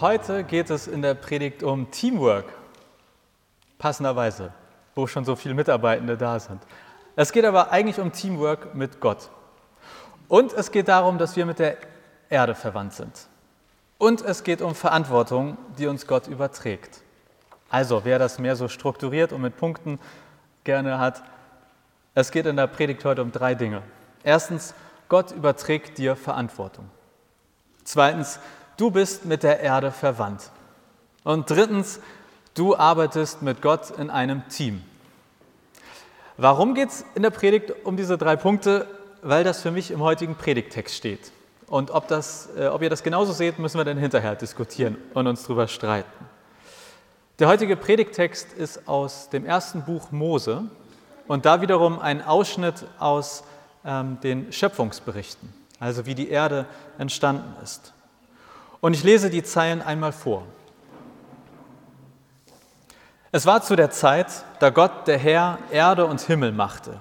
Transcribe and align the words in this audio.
Heute 0.00 0.44
geht 0.44 0.70
es 0.70 0.86
in 0.86 1.02
der 1.02 1.12
Predigt 1.12 1.62
um 1.62 1.90
Teamwork. 1.90 2.46
Passenderweise, 3.76 4.50
wo 4.94 5.06
schon 5.06 5.26
so 5.26 5.36
viele 5.36 5.52
Mitarbeitende 5.52 6.16
da 6.16 6.40
sind. 6.40 6.62
Es 7.16 7.32
geht 7.32 7.44
aber 7.44 7.70
eigentlich 7.70 8.00
um 8.00 8.10
Teamwork 8.10 8.74
mit 8.74 9.00
Gott. 9.00 9.28
Und 10.26 10.54
es 10.54 10.70
geht 10.70 10.88
darum, 10.88 11.18
dass 11.18 11.36
wir 11.36 11.44
mit 11.44 11.58
der 11.58 11.76
Erde 12.30 12.54
verwandt 12.54 12.94
sind. 12.94 13.28
Und 13.98 14.22
es 14.22 14.42
geht 14.42 14.62
um 14.62 14.74
Verantwortung, 14.74 15.58
die 15.76 15.86
uns 15.86 16.06
Gott 16.06 16.28
überträgt. 16.28 17.02
Also, 17.68 18.02
wer 18.02 18.18
das 18.18 18.38
mehr 18.38 18.56
so 18.56 18.68
strukturiert 18.68 19.34
und 19.34 19.42
mit 19.42 19.58
Punkten 19.58 19.98
gerne 20.64 20.98
hat, 20.98 21.22
es 22.14 22.30
geht 22.30 22.46
in 22.46 22.56
der 22.56 22.68
Predigt 22.68 23.04
heute 23.04 23.20
um 23.20 23.32
drei 23.32 23.54
Dinge. 23.54 23.82
Erstens, 24.24 24.72
Gott 25.10 25.30
überträgt 25.30 25.98
dir 25.98 26.16
Verantwortung. 26.16 26.88
Zweitens, 27.84 28.40
du 28.80 28.90
bist 28.90 29.26
mit 29.26 29.42
der 29.42 29.60
Erde 29.60 29.92
verwandt. 29.92 30.50
Und 31.22 31.50
drittens, 31.50 32.00
du 32.54 32.76
arbeitest 32.76 33.42
mit 33.42 33.60
Gott 33.60 33.90
in 33.90 34.08
einem 34.08 34.48
Team. 34.48 34.82
Warum 36.38 36.74
geht 36.74 36.88
es 36.88 37.04
in 37.14 37.22
der 37.22 37.30
Predigt 37.30 37.72
um 37.84 37.96
diese 37.96 38.16
drei 38.16 38.36
Punkte? 38.36 38.86
Weil 39.22 39.44
das 39.44 39.60
für 39.60 39.70
mich 39.70 39.90
im 39.90 40.00
heutigen 40.00 40.34
Predigtext 40.34 40.96
steht. 40.96 41.30
Und 41.66 41.90
ob, 41.90 42.08
das, 42.08 42.48
äh, 42.56 42.68
ob 42.68 42.80
ihr 42.80 42.88
das 42.88 43.02
genauso 43.02 43.32
seht, 43.32 43.58
müssen 43.58 43.76
wir 43.76 43.84
dann 43.84 43.98
hinterher 43.98 44.34
diskutieren 44.34 44.96
und 45.12 45.26
uns 45.26 45.42
darüber 45.42 45.68
streiten. 45.68 46.10
Der 47.38 47.48
heutige 47.48 47.76
Predigtext 47.76 48.54
ist 48.54 48.88
aus 48.88 49.28
dem 49.28 49.44
ersten 49.44 49.82
Buch 49.82 50.10
Mose 50.10 50.64
und 51.28 51.44
da 51.44 51.60
wiederum 51.60 51.98
ein 51.98 52.24
Ausschnitt 52.24 52.86
aus 52.98 53.44
ähm, 53.84 54.18
den 54.22 54.52
Schöpfungsberichten, 54.52 55.52
also 55.78 56.06
wie 56.06 56.14
die 56.14 56.30
Erde 56.30 56.64
entstanden 56.98 57.54
ist. 57.62 57.92
Und 58.80 58.94
ich 58.94 59.04
lese 59.04 59.30
die 59.30 59.42
Zeilen 59.42 59.82
einmal 59.82 60.12
vor. 60.12 60.44
Es 63.32 63.46
war 63.46 63.62
zu 63.62 63.76
der 63.76 63.90
Zeit, 63.90 64.44
da 64.58 64.70
Gott, 64.70 65.06
der 65.06 65.18
Herr, 65.18 65.58
Erde 65.70 66.06
und 66.06 66.20
Himmel 66.20 66.52
machte. 66.52 67.00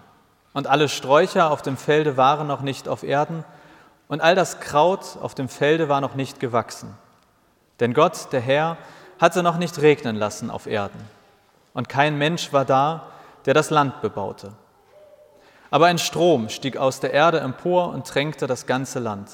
Und 0.54 0.68
alle 0.68 0.90
Sträucher 0.90 1.52
auf 1.52 1.62
dem 1.62 1.78
Felde 1.78 2.18
waren 2.18 2.48
noch 2.48 2.62
nicht 2.62 2.88
auf 2.88 3.04
Erden, 3.04 3.44
und 4.08 4.22
all 4.22 4.34
das 4.34 4.60
Kraut 4.60 5.18
auf 5.22 5.36
dem 5.36 5.48
Felde 5.48 5.88
war 5.88 6.02
noch 6.02 6.16
nicht 6.16 6.40
gewachsen. 6.40 6.98
Denn 7.80 7.94
Gott, 7.94 8.32
der 8.32 8.42
Herr, 8.42 8.78
hatte 9.20 9.44
noch 9.44 9.58
nicht 9.58 9.80
regnen 9.82 10.16
lassen 10.16 10.50
auf 10.50 10.66
Erden. 10.66 11.00
Und 11.74 11.90
kein 11.90 12.18
Mensch 12.18 12.52
war 12.52 12.66
da, 12.66 13.04
der 13.46 13.54
das 13.54 13.70
Land 13.70 14.02
bebaute. 14.02 14.52
Aber 15.72 15.86
ein 15.86 16.00
Strom 16.00 16.50
stieg 16.50 16.78
aus 16.78 17.00
der 17.00 17.14
Erde 17.14 17.40
empor 17.40 17.90
und 17.90 18.08
tränkte 18.08 18.48
das 18.48 18.66
ganze 18.66 18.98
Land. 19.00 19.30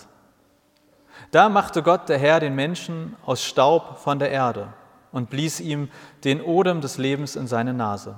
Da 1.31 1.49
machte 1.49 1.83
Gott 1.83 2.09
der 2.09 2.17
Herr 2.17 2.39
den 2.39 2.55
Menschen 2.55 3.15
aus 3.25 3.43
Staub 3.43 3.97
von 3.97 4.19
der 4.19 4.31
Erde 4.31 4.73
und 5.11 5.29
blies 5.29 5.59
ihm 5.59 5.89
den 6.23 6.41
Odem 6.41 6.81
des 6.81 6.97
Lebens 6.97 7.35
in 7.35 7.47
seine 7.47 7.73
Nase. 7.73 8.15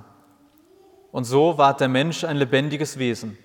Und 1.12 1.24
so 1.24 1.58
ward 1.58 1.80
der 1.80 1.88
Mensch 1.88 2.24
ein 2.24 2.36
lebendiges 2.36 2.98
Wesen. 2.98 3.38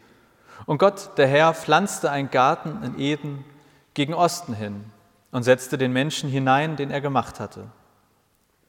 Und 0.66 0.78
Gott, 0.78 1.18
der 1.18 1.28
Herr, 1.28 1.54
pflanzte 1.54 2.12
einen 2.12 2.30
Garten 2.30 2.84
in 2.84 3.00
Eden 3.00 3.45
gegen 3.94 4.14
Osten 4.14 4.54
hin 4.54 4.86
und 5.32 5.44
setzte 5.44 5.78
den 5.78 5.94
Menschen 5.94 6.30
hinein, 6.30 6.76
den 6.76 6.92
er 6.92 7.02
gemacht 7.02 7.40
hatte. 7.40 7.66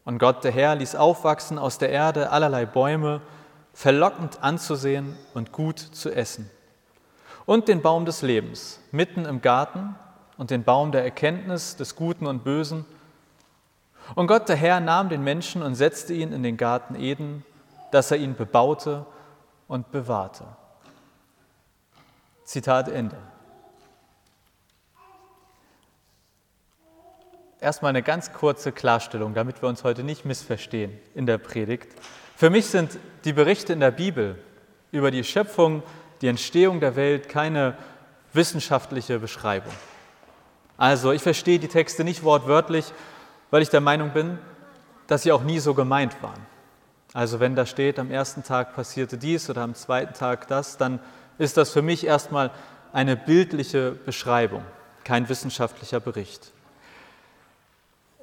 Und 0.05 0.19
Gott, 0.19 0.45
der 0.45 0.53
Herr, 0.53 0.75
ließ 0.75 0.97
aufwachsen 0.97 1.59
aus 1.59 1.79
der 1.79 1.91
Erde 1.91 2.31
allerlei 2.31 2.67
Bäume, 2.67 3.21
verlockend 3.73 4.43
anzusehen 4.43 5.17
und 5.35 5.53
gut 5.53 5.79
zu 5.79 6.11
essen. 6.11 6.51
Und 7.47 7.69
den 7.69 7.83
Baum 7.83 8.05
des 8.05 8.23
Lebens 8.23 8.81
mitten 8.93 9.25
im 9.25 9.43
Garten 9.43 9.97
und 10.37 10.51
den 10.51 10.65
Baum 10.65 10.93
der 10.93 11.05
Erkenntnis 11.05 11.77
des 11.77 11.97
Guten 11.97 12.27
und 12.27 12.45
Bösen. 12.45 12.85
Und 14.15 14.27
Gott 14.27 14.49
der 14.49 14.57
Herr 14.57 14.81
nahm 14.81 15.09
den 15.09 15.23
Menschen 15.23 15.63
und 15.63 15.75
setzte 15.75 16.13
ihn 16.13 16.33
in 16.33 16.43
den 16.43 16.57
Garten 16.57 16.95
Eden, 16.95 17.45
dass 17.91 18.11
er 18.11 18.19
ihn 18.19 18.35
bebaute 18.35 19.07
und 19.69 19.91
bewahrte. 19.93 20.45
Zitat 22.45 22.89
Ende. 22.89 23.17
Erstmal 27.61 27.91
eine 27.91 28.03
ganz 28.03 28.33
kurze 28.33 28.73
Klarstellung, 28.73 29.33
damit 29.33 29.63
wir 29.63 29.71
uns 29.71 29.85
heute 29.85 30.05
nicht 30.05 30.27
missverstehen 30.27 30.93
in 31.15 31.25
der 31.25 31.39
Predigt. 31.39 31.89
Für 32.37 32.51
mich 32.51 32.67
sind 32.67 32.99
die 33.25 33.33
Berichte 33.33 33.73
in 33.73 33.81
der 33.81 33.91
Bibel 33.91 34.39
über 34.93 35.11
die 35.11 35.25
Schöpfung, 35.25 35.83
die 36.21 36.29
Entstehung 36.29 36.81
der 36.81 36.95
Welt 36.97 37.31
keine 37.31 37.79
wissenschaftliche 38.35 39.19
Beschreibung. 39.19 39.73
Also 40.77 41.13
ich 41.13 41.23
verstehe 41.23 41.59
die 41.59 41.69
Texte 41.69 42.05
nicht 42.05 42.23
wortwörtlich, 42.25 42.93
weil 43.51 43.63
ich 43.63 43.71
der 43.71 43.81
Meinung 43.81 44.11
bin, 44.11 44.39
dass 45.07 45.23
sie 45.23 45.33
auch 45.33 45.43
nie 45.43 45.59
so 45.59 45.75
gemeint 45.75 46.23
waren. 46.23 46.45
Also 47.13 47.39
wenn 47.39 47.55
da 47.55 47.65
steht, 47.65 47.99
am 47.99 48.11
ersten 48.11 48.43
Tag 48.43 48.75
passierte 48.75 49.17
dies 49.17 49.49
oder 49.49 49.63
am 49.63 49.75
zweiten 49.75 50.15
Tag 50.15 50.49
das, 50.49 50.77
dann 50.77 50.99
ist 51.39 51.57
das 51.57 51.71
für 51.71 51.83
mich 51.83 52.05
erstmal 52.05 52.51
eine 52.93 53.17
bildliche 53.17 53.93
Beschreibung, 53.93 54.63
kein 55.05 55.29
wissenschaftlicher 55.29 56.01
Bericht. 56.01 56.51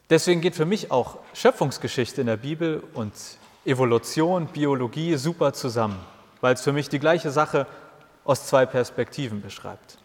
Deswegen 0.09 0.41
geht 0.41 0.55
für 0.55 0.65
mich 0.65 0.91
auch 0.91 1.19
Schöpfungsgeschichte 1.33 2.19
in 2.19 2.27
der 2.27 2.35
Bibel 2.35 2.83
und 2.93 3.13
Evolution, 3.63 4.47
Biologie 4.47 5.15
super 5.15 5.53
zusammen, 5.53 5.99
weil 6.41 6.55
es 6.55 6.61
für 6.61 6.73
mich 6.73 6.89
die 6.89 6.99
gleiche 6.99 7.31
Sache 7.31 7.67
aus 8.25 8.45
zwei 8.45 8.65
Perspektiven 8.65 9.41
beschreibt. 9.41 10.00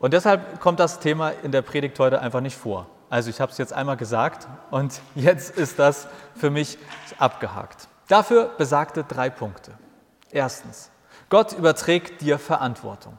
Und 0.00 0.14
deshalb 0.14 0.60
kommt 0.60 0.80
das 0.80 0.98
Thema 0.98 1.30
in 1.42 1.52
der 1.52 1.60
Predigt 1.60 1.98
heute 2.00 2.20
einfach 2.20 2.40
nicht 2.40 2.56
vor. 2.56 2.86
Also 3.10 3.28
ich 3.28 3.38
habe 3.40 3.52
es 3.52 3.58
jetzt 3.58 3.74
einmal 3.74 3.98
gesagt 3.98 4.48
und 4.70 5.00
jetzt 5.14 5.56
ist 5.56 5.78
das 5.78 6.08
für 6.34 6.50
mich 6.50 6.78
abgehakt. 7.18 7.86
Dafür 8.08 8.50
besagte 8.56 9.04
drei 9.04 9.30
Punkte. 9.30 9.72
Erstens, 10.30 10.90
Gott 11.28 11.52
überträgt 11.52 12.22
dir 12.22 12.38
Verantwortung. 12.38 13.18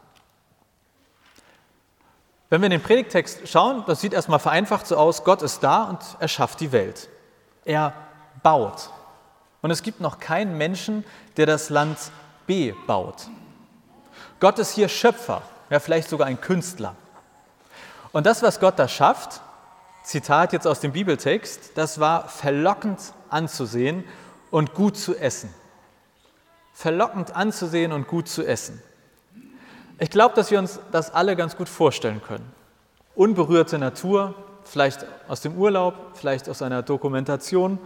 Wenn 2.50 2.62
wir 2.62 2.66
in 2.66 2.72
den 2.72 2.84
Predigtext 2.84 3.48
schauen, 3.48 3.84
das 3.86 4.02
sieht 4.02 4.13
erstmal 4.13 4.40
vereinfacht 4.40 4.88
so 4.88 4.98
aus, 4.98 5.24
Gott 5.24 5.42
ist 5.44 5.63
da 5.63 5.84
und 5.84 6.00
er 6.19 6.28
schafft 6.28 6.59
die 6.59 6.72
Welt. 6.72 7.09
Er 7.63 7.94
baut. 8.42 8.90
Und 9.62 9.69
es 9.69 9.84
gibt 9.84 10.02
noch 10.02 10.19
keinen 10.19 10.58
Menschen, 10.58 11.06
der 11.38 11.46
das 11.46 11.69
Land 11.69 11.98
bebaut. 12.48 13.28
Gott 14.40 14.58
ist 14.58 14.72
hier 14.72 14.90
Schöpfer 14.90 15.44
ja 15.72 15.80
vielleicht 15.80 16.09
sogar 16.09 16.28
ein 16.28 16.40
Künstler. 16.40 16.96
Und 18.12 18.28
das, 18.28 18.44
was 18.44 18.59
Gott 18.59 18.78
da 18.78 18.88
schafft, 18.88 19.42
Zitat 20.04 20.54
jetzt 20.54 20.68
aus 20.68 20.82
dem 20.82 20.92
Bibeltext, 20.92 21.72
das 21.76 22.00
war 22.00 22.28
verlockend 22.28 23.00
anzusehen 23.30 24.04
und 24.52 24.74
gut 24.74 24.98
zu 24.98 25.16
essen. 25.16 25.52
Verlockend 26.74 27.36
anzusehen 27.36 27.94
und 27.94 28.08
gut 28.08 28.28
zu 28.28 28.46
essen. 28.46 28.81
Ich 29.98 30.10
glaube, 30.10 30.36
dass 30.36 30.52
wir 30.52 30.60
uns 30.60 30.80
das 30.92 31.14
alle 31.14 31.36
ganz 31.36 31.56
gut 31.56 31.70
vorstellen 31.70 32.22
können. 32.22 32.52
Unberührte 33.16 33.78
Natur, 33.78 34.36
vielleicht 34.64 35.06
aus 35.28 35.42
dem 35.42 35.56
Urlaub, 35.58 35.94
vielleicht 36.16 36.50
aus 36.50 36.62
einer 36.62 36.81
Dokumentation, 36.81 37.80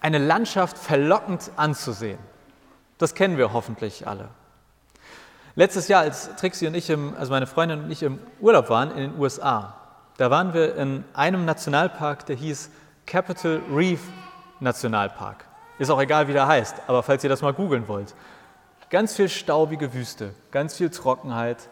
eine 0.00 0.18
Landschaft 0.18 0.78
verlockend 0.78 1.50
anzusehen. 1.56 2.18
Das 2.98 3.14
kennen 3.14 3.36
wir 3.36 3.52
hoffentlich 3.52 4.06
alle. 4.06 4.28
Letztes 5.56 5.86
Jahr, 5.86 6.02
als 6.02 6.34
Trixie 6.34 6.66
und 6.66 6.74
ich, 6.74 6.90
im, 6.90 7.14
also 7.16 7.30
meine 7.30 7.46
Freundin 7.46 7.84
und 7.84 7.90
ich 7.90 8.02
im 8.02 8.18
Urlaub 8.40 8.70
waren 8.70 8.90
in 8.90 9.12
den 9.12 9.20
USA, 9.20 9.76
da 10.16 10.28
waren 10.28 10.52
wir 10.52 10.74
in 10.74 11.04
einem 11.14 11.44
Nationalpark, 11.44 12.26
der 12.26 12.34
hieß 12.34 12.70
Capitol 13.06 13.62
Reef 13.72 14.00
Nationalpark. 14.58 15.44
Ist 15.78 15.90
auch 15.90 16.00
egal, 16.00 16.26
wie 16.26 16.32
der 16.32 16.48
heißt, 16.48 16.74
aber 16.88 17.04
falls 17.04 17.22
ihr 17.22 17.30
das 17.30 17.40
mal 17.40 17.52
googeln 17.52 17.86
wollt. 17.86 18.16
Ganz 18.90 19.14
viel 19.14 19.28
staubige 19.28 19.94
Wüste, 19.94 20.34
ganz 20.50 20.76
viel 20.76 20.90
Trockenheit 20.90 21.68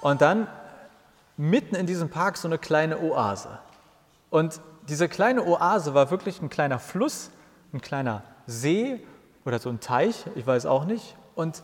und 0.00 0.22
dann 0.22 0.46
mitten 1.36 1.74
in 1.74 1.84
diesem 1.86 2.08
Park 2.08 2.38
so 2.38 2.48
eine 2.48 2.56
kleine 2.56 3.00
Oase. 3.00 3.58
Und 4.30 4.62
diese 4.88 5.08
kleine 5.08 5.44
Oase 5.44 5.92
war 5.92 6.10
wirklich 6.10 6.40
ein 6.40 6.48
kleiner 6.48 6.78
Fluss, 6.78 7.30
ein 7.74 7.82
kleiner 7.82 8.22
See 8.46 9.06
oder 9.44 9.58
so 9.58 9.68
ein 9.68 9.80
Teich, 9.80 10.24
ich 10.36 10.46
weiß 10.46 10.64
auch 10.64 10.86
nicht. 10.86 11.16
Und 11.34 11.62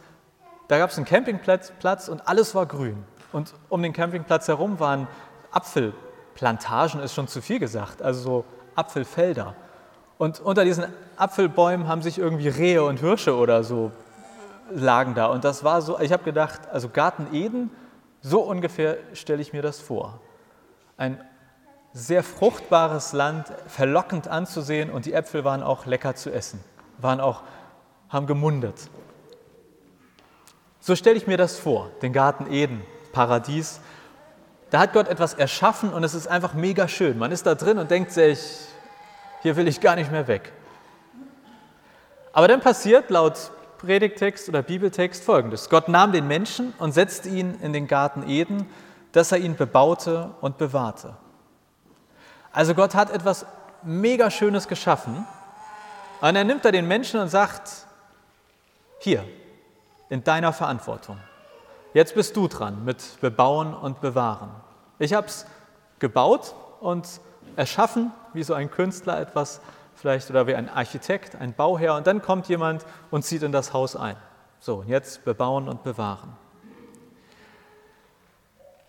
da 0.68 0.78
gab 0.78 0.90
es 0.90 0.96
einen 0.96 1.06
Campingplatz 1.06 2.08
und 2.08 2.26
alles 2.26 2.54
war 2.54 2.66
grün. 2.66 3.04
Und 3.32 3.54
um 3.68 3.82
den 3.82 3.92
Campingplatz 3.92 4.48
herum 4.48 4.80
waren 4.80 5.06
Apfelplantagen, 5.50 7.00
ist 7.00 7.14
schon 7.14 7.28
zu 7.28 7.40
viel 7.40 7.58
gesagt, 7.58 8.02
also 8.02 8.20
so 8.20 8.44
Apfelfelder. 8.74 9.54
Und 10.18 10.40
unter 10.40 10.64
diesen 10.64 10.86
Apfelbäumen 11.16 11.88
haben 11.88 12.02
sich 12.02 12.18
irgendwie 12.18 12.48
Rehe 12.48 12.82
und 12.84 13.00
Hirsche 13.00 13.36
oder 13.36 13.64
so 13.64 13.92
lagen 14.70 15.14
da. 15.14 15.26
Und 15.26 15.44
das 15.44 15.64
war 15.64 15.82
so, 15.82 15.98
ich 16.00 16.12
habe 16.12 16.24
gedacht, 16.24 16.60
also 16.72 16.88
Garten 16.88 17.28
Eden, 17.32 17.70
so 18.22 18.40
ungefähr 18.40 18.96
stelle 19.12 19.42
ich 19.42 19.52
mir 19.52 19.62
das 19.62 19.80
vor. 19.80 20.20
Ein 20.96 21.20
sehr 21.92 22.22
fruchtbares 22.22 23.12
Land, 23.12 23.52
verlockend 23.68 24.28
anzusehen 24.28 24.90
und 24.90 25.06
die 25.06 25.12
Äpfel 25.12 25.44
waren 25.44 25.62
auch 25.62 25.86
lecker 25.86 26.14
zu 26.14 26.30
essen, 26.30 26.60
waren 26.98 27.20
auch, 27.20 27.42
haben 28.08 28.26
gemundet. 28.26 28.90
So 30.86 30.94
stelle 30.94 31.16
ich 31.16 31.26
mir 31.26 31.36
das 31.36 31.58
vor, 31.58 31.90
den 32.00 32.12
Garten 32.12 32.46
Eden, 32.48 32.80
Paradies. 33.10 33.80
Da 34.70 34.78
hat 34.78 34.92
Gott 34.92 35.08
etwas 35.08 35.34
erschaffen 35.34 35.92
und 35.92 36.04
es 36.04 36.14
ist 36.14 36.28
einfach 36.28 36.54
mega 36.54 36.86
schön. 36.86 37.18
Man 37.18 37.32
ist 37.32 37.44
da 37.44 37.56
drin 37.56 37.78
und 37.78 37.90
denkt 37.90 38.12
sich, 38.12 38.38
hier 39.42 39.56
will 39.56 39.66
ich 39.66 39.80
gar 39.80 39.96
nicht 39.96 40.12
mehr 40.12 40.28
weg. 40.28 40.52
Aber 42.32 42.46
dann 42.46 42.60
passiert 42.60 43.10
laut 43.10 43.50
Predigtext 43.78 44.48
oder 44.48 44.62
Bibeltext 44.62 45.24
folgendes. 45.24 45.70
Gott 45.70 45.88
nahm 45.88 46.12
den 46.12 46.28
Menschen 46.28 46.72
und 46.78 46.92
setzte 46.92 47.30
ihn 47.30 47.58
in 47.62 47.72
den 47.72 47.88
Garten 47.88 48.22
Eden, 48.28 48.70
dass 49.10 49.32
er 49.32 49.38
ihn 49.38 49.56
bebaute 49.56 50.36
und 50.40 50.56
bewahrte. 50.56 51.16
Also 52.52 52.76
Gott 52.76 52.94
hat 52.94 53.10
etwas 53.10 53.44
mega 53.82 54.30
Schönes 54.30 54.68
geschaffen 54.68 55.26
und 56.20 56.34
dann 56.34 56.46
nimmt 56.46 56.64
er 56.64 56.70
den 56.70 56.86
Menschen 56.86 57.18
und 57.18 57.28
sagt, 57.28 57.72
hier, 59.00 59.24
in 60.08 60.24
deiner 60.24 60.52
Verantwortung. 60.52 61.18
Jetzt 61.94 62.14
bist 62.14 62.36
du 62.36 62.48
dran 62.48 62.84
mit 62.84 63.20
Bebauen 63.20 63.74
und 63.74 64.00
Bewahren. 64.00 64.50
Ich 64.98 65.14
habe 65.14 65.26
es 65.26 65.46
gebaut 65.98 66.54
und 66.80 67.20
erschaffen, 67.56 68.12
wie 68.32 68.42
so 68.42 68.54
ein 68.54 68.70
Künstler 68.70 69.20
etwas 69.20 69.60
vielleicht 69.94 70.30
oder 70.30 70.46
wie 70.46 70.54
ein 70.54 70.68
Architekt, 70.68 71.36
ein 71.36 71.54
Bauherr 71.54 71.96
und 71.96 72.06
dann 72.06 72.20
kommt 72.20 72.48
jemand 72.48 72.84
und 73.10 73.24
zieht 73.24 73.42
in 73.42 73.52
das 73.52 73.72
Haus 73.72 73.96
ein. 73.96 74.16
So, 74.60 74.84
jetzt 74.86 75.24
bebauen 75.24 75.68
und 75.68 75.82
bewahren. 75.84 76.36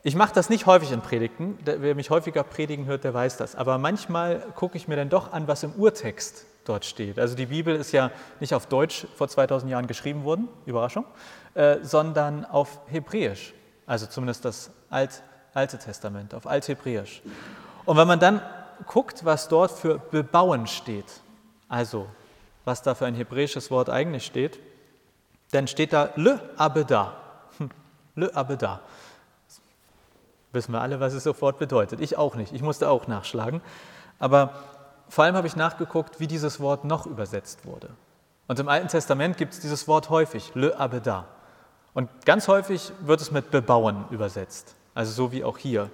Ich 0.03 0.15
mache 0.15 0.33
das 0.33 0.49
nicht 0.49 0.65
häufig 0.65 0.91
in 0.91 1.01
Predigten. 1.01 1.57
Wer 1.65 1.95
mich 1.95 2.09
häufiger 2.09 2.43
predigen 2.43 2.85
hört, 2.85 3.03
der 3.03 3.13
weiß 3.13 3.37
das. 3.37 3.55
Aber 3.55 3.77
manchmal 3.77 4.39
gucke 4.55 4.77
ich 4.77 4.87
mir 4.87 4.95
dann 4.95 5.09
doch 5.09 5.33
an, 5.33 5.47
was 5.47 5.63
im 5.63 5.73
Urtext 5.73 6.45
dort 6.67 6.85
steht. 6.85 7.19
Also 7.19 7.35
die 7.35 7.47
Bibel 7.47 7.75
ist 7.75 7.91
ja 7.91 8.11
nicht 8.39 8.53
auf 8.53 8.65
Deutsch 8.67 9.07
vor 9.15 9.27
2000 9.27 9.71
Jahren 9.71 9.87
geschrieben 9.87 10.23
worden, 10.23 10.47
Überraschung, 10.65 11.05
äh, 11.53 11.77
sondern 11.81 12.45
auf 12.45 12.79
Hebräisch. 12.87 13.53
Also 13.85 14.05
zumindest 14.05 14.45
das 14.45 14.71
Alt, 14.89 15.23
Alte 15.53 15.77
Testament, 15.79 16.35
auf 16.35 16.45
Althebräisch. 16.45 17.21
Und 17.85 17.97
wenn 17.97 18.07
man 18.07 18.19
dann 18.19 18.41
guckt, 18.85 19.25
was 19.25 19.47
dort 19.47 19.71
für 19.71 19.97
bebauen 19.97 20.67
steht, 20.67 21.21
also 21.67 22.07
was 22.65 22.81
da 22.81 22.95
für 22.95 23.05
ein 23.05 23.15
hebräisches 23.15 23.71
Wort 23.71 23.89
eigentlich 23.89 24.25
steht, 24.25 24.59
dann 25.51 25.67
steht 25.67 25.93
da 25.93 26.09
le 26.15 26.39
abeda. 26.57 27.13
Hm, 27.57 27.69
le 28.15 28.35
abeda. 28.35 28.81
Wissen 30.51 30.73
wir 30.73 30.81
alle, 30.81 30.99
was 30.99 31.13
es 31.13 31.23
sofort 31.23 31.59
bedeutet. 31.59 32.01
Ich 32.01 32.17
auch 32.17 32.35
nicht. 32.35 32.53
Ich 32.53 32.61
musste 32.61 32.89
auch 32.89 33.07
nachschlagen. 33.07 33.61
Aber 34.19 34.53
vor 35.09 35.23
allem 35.23 35.35
habe 35.35 35.47
ich 35.47 35.55
nachgeguckt, 35.55 36.19
wie 36.19 36.27
dieses 36.27 36.59
Wort 36.59 36.83
noch 36.83 37.05
übersetzt 37.05 37.65
wurde. 37.65 37.89
Und 38.47 38.59
im 38.59 38.69
Alten 38.69 38.87
Testament 38.87 39.37
gibt 39.37 39.53
es 39.53 39.59
dieses 39.59 39.87
Wort 39.87 40.09
häufig, 40.09 40.51
le 40.55 40.77
abeda. 40.79 41.25
Und 41.93 42.09
ganz 42.25 42.47
häufig 42.47 42.91
wird 43.01 43.21
es 43.21 43.31
mit 43.31 43.51
bebauen 43.51 44.05
übersetzt, 44.11 44.75
also 44.93 45.11
so 45.11 45.31
wie 45.31 45.43
auch 45.43 45.57
hier. 45.57 45.89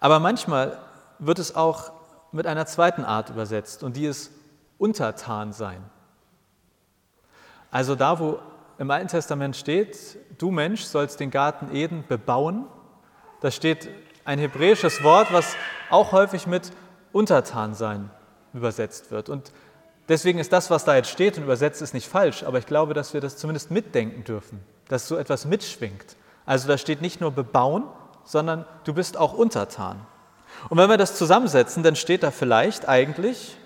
Aber 0.00 0.18
manchmal 0.20 0.78
wird 1.18 1.38
es 1.38 1.54
auch 1.54 1.92
mit 2.32 2.46
einer 2.46 2.66
zweiten 2.66 3.04
Art 3.04 3.30
übersetzt 3.30 3.82
und 3.82 3.96
die 3.96 4.06
ist 4.06 4.30
untertan 4.78 5.52
sein. 5.52 5.82
Also 7.70 7.94
da, 7.94 8.18
wo 8.18 8.38
im 8.78 8.90
Alten 8.90 9.08
Testament 9.08 9.56
steht, 9.56 10.18
du 10.38 10.50
Mensch 10.50 10.84
sollst 10.84 11.20
den 11.20 11.30
Garten 11.30 11.74
Eden 11.74 12.04
bebauen, 12.06 12.66
da 13.40 13.50
steht 13.50 13.88
ein 14.24 14.38
hebräisches 14.38 15.02
Wort, 15.02 15.32
was 15.32 15.54
auch 15.90 16.12
häufig 16.12 16.46
mit 16.46 16.72
untertan 17.12 17.74
sein 17.74 18.10
übersetzt 18.54 19.10
wird. 19.10 19.28
Und 19.28 19.52
deswegen 20.08 20.38
ist 20.38 20.52
das, 20.52 20.70
was 20.70 20.84
da 20.84 20.96
jetzt 20.96 21.10
steht 21.10 21.36
und 21.36 21.44
übersetzt 21.44 21.82
ist, 21.82 21.94
nicht 21.94 22.08
falsch, 22.08 22.42
aber 22.42 22.58
ich 22.58 22.66
glaube, 22.66 22.94
dass 22.94 23.14
wir 23.14 23.20
das 23.20 23.36
zumindest 23.36 23.70
mitdenken 23.70 24.24
dürfen, 24.24 24.60
dass 24.88 25.08
so 25.08 25.16
etwas 25.16 25.44
mitschwingt. 25.44 26.16
Also 26.46 26.68
da 26.68 26.78
steht 26.78 27.02
nicht 27.02 27.20
nur 27.20 27.30
bebauen, 27.30 27.84
sondern 28.24 28.64
du 28.84 28.94
bist 28.94 29.16
auch 29.16 29.34
untertan. 29.34 30.00
Und 30.68 30.78
wenn 30.78 30.88
wir 30.88 30.96
das 30.96 31.16
zusammensetzen, 31.16 31.82
dann 31.82 31.96
steht 31.96 32.22
da 32.22 32.30
vielleicht 32.30 32.88
eigentlich, 32.88 33.56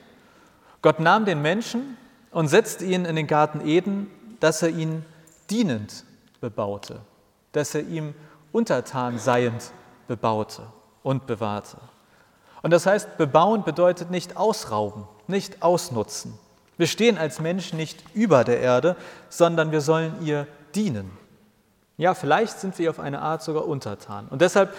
Gott 0.83 1.01
nahm 1.01 1.25
den 1.25 1.41
Menschen 1.41 1.97
und 2.33 2.49
setzte 2.49 2.85
ihn 2.85 3.05
in 3.05 3.17
den 3.17 3.27
Garten 3.27 3.67
Eden, 3.67 4.11
dass 4.41 4.63
er 4.63 4.71
ihn 4.71 5.05
dienend 5.49 6.05
bebaute, 6.41 7.01
dass 7.53 7.75
er 7.75 7.83
ihm 7.83 8.15
untertan 8.51 9.19
seiend 9.19 9.73
bebaute 10.09 10.63
und 11.03 11.27
bewahrte. 11.27 11.79
Und 12.63 12.71
das 12.71 12.87
heißt, 12.87 13.19
bebauen 13.19 13.65
bedeutet 13.65 14.11
nicht 14.11 14.37
ausrauben, 14.37 15.05
nicht 15.27 15.63
ausnutzen. 15.63 16.39
Wir 16.79 16.87
stehen 16.87 17.19
als 17.19 17.41
Menschen 17.41 17.77
nicht 17.77 18.03
über 18.15 18.45
der 18.45 18.61
Erde, 18.61 18.97
sondern 19.29 19.73
wir 19.73 19.81
sollen 19.81 20.15
ihr 20.23 20.47
dienen. 20.75 21.11
Ja, 21.97 22.15
vielleicht 22.15 22.59
sind 22.59 22.79
wir 22.79 22.91
auf 22.91 22.99
eine 22.99 23.21
Art 23.21 23.43
sogar 23.43 23.67
untertan. 23.67 24.27
Und 24.29 24.41
deshalb 24.41 24.75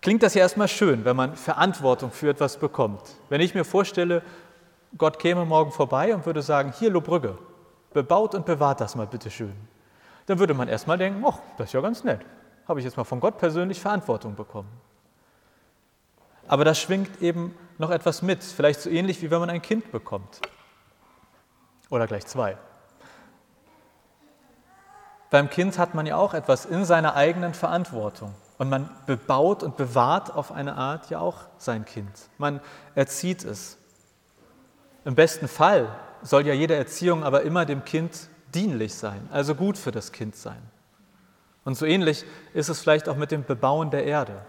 klingt 0.00 0.22
das 0.22 0.34
ja 0.34 0.40
erstmal 0.42 0.68
schön, 0.68 1.04
wenn 1.04 1.16
man 1.16 1.36
Verantwortung 1.36 2.10
für 2.10 2.30
etwas 2.30 2.56
bekommt. 2.56 3.02
Wenn 3.28 3.40
ich 3.40 3.54
mir 3.54 3.64
vorstelle, 3.64 4.22
Gott 4.96 5.18
käme 5.18 5.44
morgen 5.44 5.72
vorbei 5.72 6.14
und 6.14 6.26
würde 6.26 6.42
sagen, 6.42 6.72
hier 6.78 6.90
Lobrügge, 6.90 7.38
bebaut 7.92 8.34
und 8.34 8.46
bewahrt 8.46 8.80
das 8.80 8.94
mal 8.94 9.06
bitte 9.06 9.30
schön. 9.30 9.54
Dann 10.26 10.38
würde 10.38 10.54
man 10.54 10.68
erstmal 10.68 10.98
denken, 10.98 11.22
ach, 11.26 11.38
das 11.56 11.68
ist 11.68 11.72
ja 11.72 11.80
ganz 11.80 12.04
nett. 12.04 12.20
Habe 12.66 12.80
ich 12.80 12.84
jetzt 12.84 12.96
mal 12.96 13.04
von 13.04 13.20
Gott 13.20 13.38
persönlich 13.38 13.80
Verantwortung 13.80 14.34
bekommen. 14.34 14.68
Aber 16.52 16.66
da 16.66 16.74
schwingt 16.74 17.22
eben 17.22 17.54
noch 17.78 17.88
etwas 17.88 18.20
mit, 18.20 18.44
vielleicht 18.44 18.82
so 18.82 18.90
ähnlich 18.90 19.22
wie 19.22 19.30
wenn 19.30 19.40
man 19.40 19.48
ein 19.48 19.62
Kind 19.62 19.90
bekommt. 19.90 20.38
Oder 21.88 22.06
gleich 22.06 22.26
zwei. 22.26 22.58
Beim 25.30 25.48
Kind 25.48 25.78
hat 25.78 25.94
man 25.94 26.04
ja 26.04 26.16
auch 26.18 26.34
etwas 26.34 26.66
in 26.66 26.84
seiner 26.84 27.14
eigenen 27.14 27.54
Verantwortung. 27.54 28.34
Und 28.58 28.68
man 28.68 28.90
bebaut 29.06 29.62
und 29.62 29.78
bewahrt 29.78 30.30
auf 30.30 30.52
eine 30.52 30.76
Art 30.76 31.08
ja 31.08 31.20
auch 31.20 31.38
sein 31.56 31.86
Kind. 31.86 32.12
Man 32.36 32.60
erzieht 32.94 33.46
es. 33.46 33.78
Im 35.06 35.14
besten 35.14 35.48
Fall 35.48 35.88
soll 36.20 36.46
ja 36.46 36.52
jede 36.52 36.74
Erziehung 36.74 37.24
aber 37.24 37.44
immer 37.44 37.64
dem 37.64 37.82
Kind 37.86 38.28
dienlich 38.54 38.94
sein, 38.94 39.26
also 39.32 39.54
gut 39.54 39.78
für 39.78 39.90
das 39.90 40.12
Kind 40.12 40.36
sein. 40.36 40.60
Und 41.64 41.78
so 41.78 41.86
ähnlich 41.86 42.26
ist 42.52 42.68
es 42.68 42.78
vielleicht 42.78 43.08
auch 43.08 43.16
mit 43.16 43.30
dem 43.30 43.42
Bebauen 43.42 43.90
der 43.90 44.04
Erde. 44.04 44.44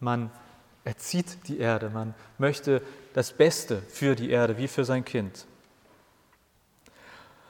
Man 0.00 0.32
erzieht 0.88 1.48
die 1.48 1.58
Erde, 1.58 1.90
man 1.90 2.14
möchte 2.38 2.80
das 3.12 3.32
Beste 3.32 3.82
für 3.90 4.16
die 4.16 4.30
Erde, 4.30 4.56
wie 4.56 4.68
für 4.68 4.86
sein 4.86 5.04
Kind. 5.04 5.44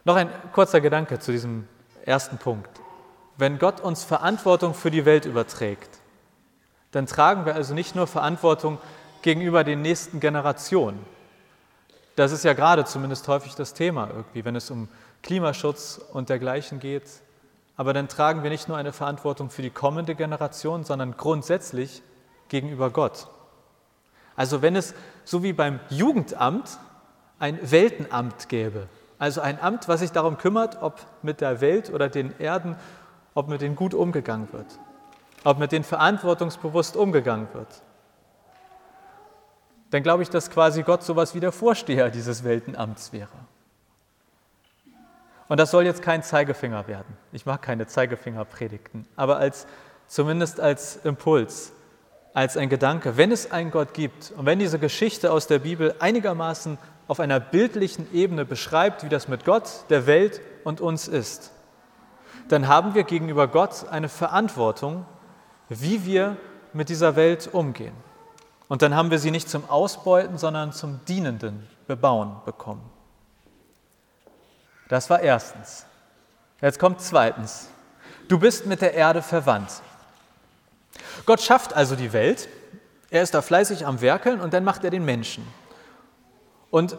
Noch 0.04 0.16
ein 0.16 0.28
kurzer 0.52 0.80
Gedanke 0.80 1.20
zu 1.20 1.30
diesem 1.30 1.68
ersten 2.04 2.38
Punkt. 2.38 2.68
Wenn 3.36 3.60
Gott 3.60 3.80
uns 3.80 4.02
Verantwortung 4.02 4.74
für 4.74 4.90
die 4.90 5.04
Welt 5.04 5.24
überträgt, 5.24 5.88
dann 6.90 7.06
tragen 7.06 7.46
wir 7.46 7.54
also 7.54 7.74
nicht 7.74 7.94
nur 7.94 8.08
Verantwortung 8.08 8.78
gegenüber 9.22 9.62
den 9.62 9.82
nächsten 9.82 10.18
Generationen. 10.18 10.98
Das 12.16 12.32
ist 12.32 12.44
ja 12.44 12.54
gerade 12.54 12.86
zumindest 12.86 13.28
häufig 13.28 13.54
das 13.54 13.72
Thema 13.72 14.08
irgendwie, 14.08 14.44
wenn 14.44 14.56
es 14.56 14.68
um 14.68 14.88
Klimaschutz 15.22 16.00
und 16.12 16.28
dergleichen 16.28 16.80
geht. 16.80 17.04
Aber 17.76 17.92
dann 17.92 18.08
tragen 18.08 18.42
wir 18.42 18.50
nicht 18.50 18.66
nur 18.66 18.76
eine 18.76 18.92
Verantwortung 18.92 19.50
für 19.50 19.62
die 19.62 19.70
kommende 19.70 20.16
Generation, 20.16 20.82
sondern 20.82 21.16
grundsätzlich 21.16 22.02
gegenüber 22.48 22.90
Gott. 22.90 23.28
Also 24.36 24.62
wenn 24.62 24.76
es 24.76 24.94
so 25.24 25.42
wie 25.42 25.52
beim 25.52 25.80
Jugendamt 25.90 26.78
ein 27.38 27.58
Weltenamt 27.62 28.48
gäbe, 28.48 28.88
also 29.18 29.40
ein 29.40 29.60
Amt, 29.60 29.88
was 29.88 30.00
sich 30.00 30.12
darum 30.12 30.38
kümmert, 30.38 30.80
ob 30.80 31.04
mit 31.22 31.40
der 31.40 31.60
Welt 31.60 31.90
oder 31.90 32.08
den 32.08 32.38
Erden, 32.38 32.76
ob 33.34 33.48
mit 33.48 33.60
denen 33.60 33.74
gut 33.74 33.94
umgegangen 33.94 34.48
wird, 34.52 34.78
ob 35.44 35.58
mit 35.58 35.72
denen 35.72 35.84
verantwortungsbewusst 35.84 36.96
umgegangen 36.96 37.48
wird, 37.52 37.82
dann 39.90 40.02
glaube 40.02 40.22
ich, 40.22 40.30
dass 40.30 40.50
quasi 40.50 40.82
Gott 40.82 41.02
sowas 41.02 41.34
wie 41.34 41.40
der 41.40 41.52
Vorsteher 41.52 42.10
dieses 42.10 42.44
Weltenamts 42.44 43.12
wäre. 43.12 43.28
Und 45.48 45.58
das 45.58 45.70
soll 45.70 45.84
jetzt 45.84 46.02
kein 46.02 46.22
Zeigefinger 46.22 46.86
werden. 46.86 47.16
Ich 47.32 47.46
mag 47.46 47.62
keine 47.62 47.86
Zeigefingerpredigten, 47.86 49.06
aber 49.16 49.38
als, 49.38 49.66
zumindest 50.06 50.60
als 50.60 50.96
Impuls, 51.04 51.72
als 52.34 52.56
ein 52.56 52.68
Gedanke, 52.68 53.16
wenn 53.16 53.32
es 53.32 53.50
einen 53.50 53.70
Gott 53.70 53.94
gibt 53.94 54.32
und 54.36 54.46
wenn 54.46 54.58
diese 54.58 54.78
Geschichte 54.78 55.32
aus 55.32 55.46
der 55.46 55.58
Bibel 55.58 55.94
einigermaßen 55.98 56.78
auf 57.08 57.20
einer 57.20 57.40
bildlichen 57.40 58.12
Ebene 58.12 58.44
beschreibt, 58.44 59.02
wie 59.02 59.08
das 59.08 59.28
mit 59.28 59.44
Gott, 59.44 59.84
der 59.88 60.06
Welt 60.06 60.40
und 60.64 60.80
uns 60.80 61.08
ist, 61.08 61.52
dann 62.48 62.68
haben 62.68 62.94
wir 62.94 63.04
gegenüber 63.04 63.48
Gott 63.48 63.88
eine 63.90 64.08
Verantwortung, 64.08 65.06
wie 65.68 66.04
wir 66.04 66.36
mit 66.72 66.88
dieser 66.88 67.16
Welt 67.16 67.48
umgehen. 67.52 67.94
Und 68.68 68.82
dann 68.82 68.94
haben 68.94 69.10
wir 69.10 69.18
sie 69.18 69.30
nicht 69.30 69.48
zum 69.48 69.68
Ausbeuten, 69.68 70.38
sondern 70.38 70.72
zum 70.72 71.00
dienenden 71.06 71.66
Bebauen 71.86 72.36
bekommen. 72.44 72.82
Das 74.88 75.08
war 75.10 75.20
erstens. 75.20 75.86
Jetzt 76.60 76.78
kommt 76.78 77.00
zweitens. 77.00 77.70
Du 78.28 78.38
bist 78.38 78.66
mit 78.66 78.82
der 78.82 78.94
Erde 78.94 79.22
verwandt. 79.22 79.70
Gott 81.26 81.40
schafft 81.40 81.74
also 81.74 81.96
die 81.96 82.12
Welt, 82.12 82.48
er 83.10 83.22
ist 83.22 83.34
da 83.34 83.42
fleißig 83.42 83.86
am 83.86 84.00
Werkeln 84.00 84.40
und 84.40 84.52
dann 84.52 84.64
macht 84.64 84.84
er 84.84 84.90
den 84.90 85.04
Menschen. 85.04 85.46
Und 86.70 86.96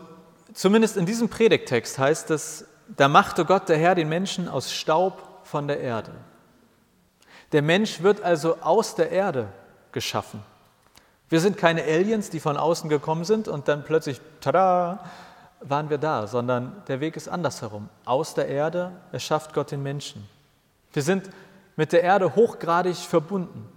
zumindest 0.53 0.97
in 0.97 1.05
diesem 1.05 1.29
Predigtext 1.29 1.99
heißt 1.99 2.31
es, 2.31 2.65
da 2.87 3.07
machte 3.07 3.45
Gott 3.45 3.69
der 3.69 3.77
Herr 3.77 3.95
den 3.95 4.09
Menschen 4.09 4.47
aus 4.47 4.71
Staub 4.71 5.41
von 5.43 5.67
der 5.67 5.79
Erde. 5.79 6.11
Der 7.51 7.61
Mensch 7.61 8.01
wird 8.01 8.21
also 8.21 8.57
aus 8.61 8.95
der 8.95 9.11
Erde 9.11 9.47
geschaffen. 9.91 10.41
Wir 11.29 11.39
sind 11.39 11.57
keine 11.57 11.83
Aliens, 11.83 12.31
die 12.31 12.39
von 12.39 12.57
außen 12.57 12.89
gekommen 12.89 13.23
sind 13.23 13.47
und 13.47 13.67
dann 13.67 13.83
plötzlich, 13.83 14.19
tada, 14.41 15.03
waren 15.61 15.89
wir 15.89 15.97
da, 15.97 16.25
sondern 16.25 16.83
der 16.87 16.99
Weg 16.99 17.15
ist 17.15 17.27
andersherum. 17.27 17.89
Aus 18.05 18.33
der 18.33 18.47
Erde 18.47 18.91
erschafft 19.11 19.53
Gott 19.53 19.71
den 19.71 19.83
Menschen. 19.83 20.27
Wir 20.93 21.03
sind 21.03 21.29
mit 21.75 21.91
der 21.91 22.01
Erde 22.01 22.35
hochgradig 22.35 22.97
verbunden. 22.97 23.67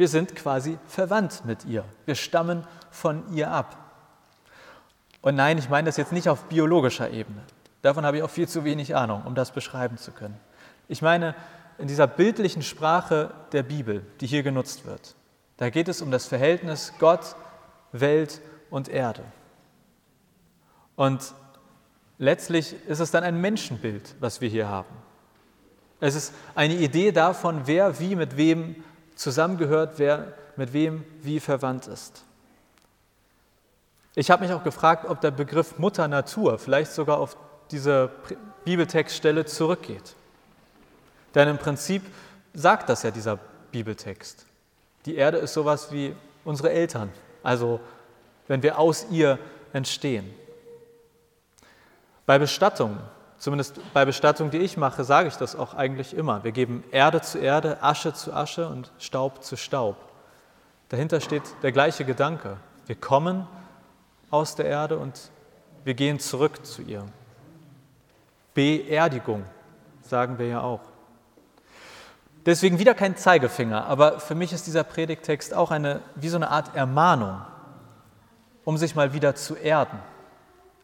Wir 0.00 0.08
sind 0.08 0.34
quasi 0.34 0.78
verwandt 0.86 1.44
mit 1.44 1.66
ihr. 1.66 1.84
Wir 2.06 2.14
stammen 2.14 2.66
von 2.90 3.22
ihr 3.34 3.50
ab. 3.50 3.76
Und 5.20 5.34
nein, 5.34 5.58
ich 5.58 5.68
meine 5.68 5.84
das 5.84 5.98
jetzt 5.98 6.12
nicht 6.12 6.30
auf 6.30 6.44
biologischer 6.44 7.10
Ebene. 7.10 7.42
Davon 7.82 8.06
habe 8.06 8.16
ich 8.16 8.22
auch 8.22 8.30
viel 8.30 8.48
zu 8.48 8.64
wenig 8.64 8.96
Ahnung, 8.96 9.24
um 9.26 9.34
das 9.34 9.50
beschreiben 9.50 9.98
zu 9.98 10.12
können. 10.12 10.40
Ich 10.88 11.02
meine 11.02 11.34
in 11.76 11.86
dieser 11.86 12.06
bildlichen 12.06 12.62
Sprache 12.62 13.34
der 13.52 13.62
Bibel, 13.62 14.02
die 14.22 14.26
hier 14.26 14.42
genutzt 14.42 14.86
wird. 14.86 15.16
Da 15.58 15.68
geht 15.68 15.86
es 15.86 16.00
um 16.00 16.10
das 16.10 16.24
Verhältnis 16.24 16.94
Gott, 16.98 17.36
Welt 17.92 18.40
und 18.70 18.88
Erde. 18.88 19.24
Und 20.96 21.34
letztlich 22.16 22.74
ist 22.88 23.00
es 23.00 23.10
dann 23.10 23.22
ein 23.22 23.38
Menschenbild, 23.38 24.14
was 24.18 24.40
wir 24.40 24.48
hier 24.48 24.66
haben. 24.66 24.96
Es 26.00 26.14
ist 26.14 26.32
eine 26.54 26.76
Idee 26.76 27.12
davon, 27.12 27.66
wer 27.66 28.00
wie 28.00 28.16
mit 28.16 28.38
wem 28.38 28.82
zusammengehört, 29.20 29.94
wer 29.98 30.32
mit 30.56 30.72
wem 30.72 31.04
wie 31.20 31.40
verwandt 31.40 31.86
ist. 31.86 32.24
Ich 34.14 34.30
habe 34.30 34.44
mich 34.44 34.52
auch 34.54 34.64
gefragt, 34.64 35.04
ob 35.06 35.20
der 35.20 35.30
Begriff 35.30 35.78
Mutter 35.78 36.08
Natur 36.08 36.58
vielleicht 36.58 36.92
sogar 36.92 37.18
auf 37.18 37.36
diese 37.70 38.10
Bibeltextstelle 38.64 39.44
zurückgeht. 39.44 40.14
Denn 41.34 41.48
im 41.48 41.58
Prinzip 41.58 42.02
sagt 42.54 42.88
das 42.88 43.02
ja 43.02 43.10
dieser 43.10 43.38
Bibeltext. 43.70 44.46
Die 45.04 45.16
Erde 45.16 45.36
ist 45.36 45.52
sowas 45.52 45.92
wie 45.92 46.16
unsere 46.44 46.70
Eltern, 46.70 47.12
also 47.42 47.78
wenn 48.48 48.62
wir 48.62 48.78
aus 48.78 49.06
ihr 49.10 49.38
entstehen. 49.74 50.34
Bei 52.24 52.38
Bestattung, 52.38 52.98
zumindest 53.40 53.80
bei 53.92 54.04
Bestattung, 54.04 54.50
die 54.50 54.58
ich 54.58 54.76
mache, 54.76 55.02
sage 55.02 55.26
ich 55.28 55.36
das 55.36 55.56
auch 55.56 55.74
eigentlich 55.74 56.14
immer. 56.16 56.44
Wir 56.44 56.52
geben 56.52 56.84
Erde 56.92 57.20
zu 57.22 57.38
Erde, 57.38 57.82
Asche 57.82 58.12
zu 58.12 58.32
Asche 58.32 58.68
und 58.68 58.92
Staub 58.98 59.42
zu 59.42 59.56
Staub. 59.56 59.96
Dahinter 60.90 61.20
steht 61.20 61.42
der 61.62 61.72
gleiche 61.72 62.04
Gedanke. 62.04 62.58
Wir 62.86 62.96
kommen 62.96 63.48
aus 64.30 64.54
der 64.54 64.66
Erde 64.66 64.98
und 64.98 65.30
wir 65.84 65.94
gehen 65.94 66.20
zurück 66.20 66.64
zu 66.64 66.82
ihr. 66.82 67.04
Beerdigung 68.54 69.44
sagen 70.02 70.38
wir 70.38 70.46
ja 70.46 70.60
auch. 70.60 70.80
Deswegen 72.44 72.78
wieder 72.78 72.94
kein 72.94 73.16
Zeigefinger, 73.16 73.86
aber 73.86 74.20
für 74.20 74.34
mich 74.34 74.52
ist 74.52 74.66
dieser 74.66 74.84
Predigtext 74.84 75.54
auch 75.54 75.70
eine, 75.70 76.00
wie 76.14 76.28
so 76.28 76.36
eine 76.36 76.50
Art 76.50 76.74
Ermahnung, 76.74 77.40
um 78.64 78.76
sich 78.76 78.94
mal 78.94 79.12
wieder 79.12 79.34
zu 79.34 79.54
erden, 79.54 79.98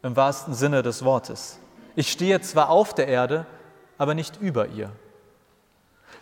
im 0.03 0.17
wahrsten 0.17 0.55
Sinne 0.55 0.83
des 0.83 1.05
Wortes. 1.05 1.59
Ich 1.97 2.13
stehe 2.13 2.41
zwar 2.43 2.69
auf 2.69 2.95
der 2.95 3.09
Erde, 3.09 3.47
aber 3.99 4.15
nicht 4.15 4.41
über 4.41 4.69
ihr. 4.69 4.93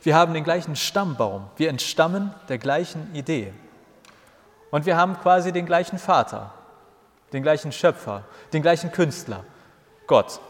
Wir 0.03 0.15
haben 0.15 0.33
den 0.33 0.45
gleichen 0.45 0.77
Stammbaum, 0.77 1.51
wir 1.57 1.69
entstammen 1.69 2.33
der 2.49 2.59
gleichen 2.59 3.13
Idee. 3.15 3.53
Und 4.71 4.87
wir 4.87 4.97
haben 4.97 5.19
quasi 5.21 5.53
den 5.53 5.67
gleichen 5.67 5.99
Vater, 5.99 6.55
den 7.33 7.43
gleichen 7.43 7.73
Schöpfer, 7.73 8.25
den 8.53 8.63
gleichen 8.63 8.93
Künstler, 8.93 9.45
Gott. 10.07 10.41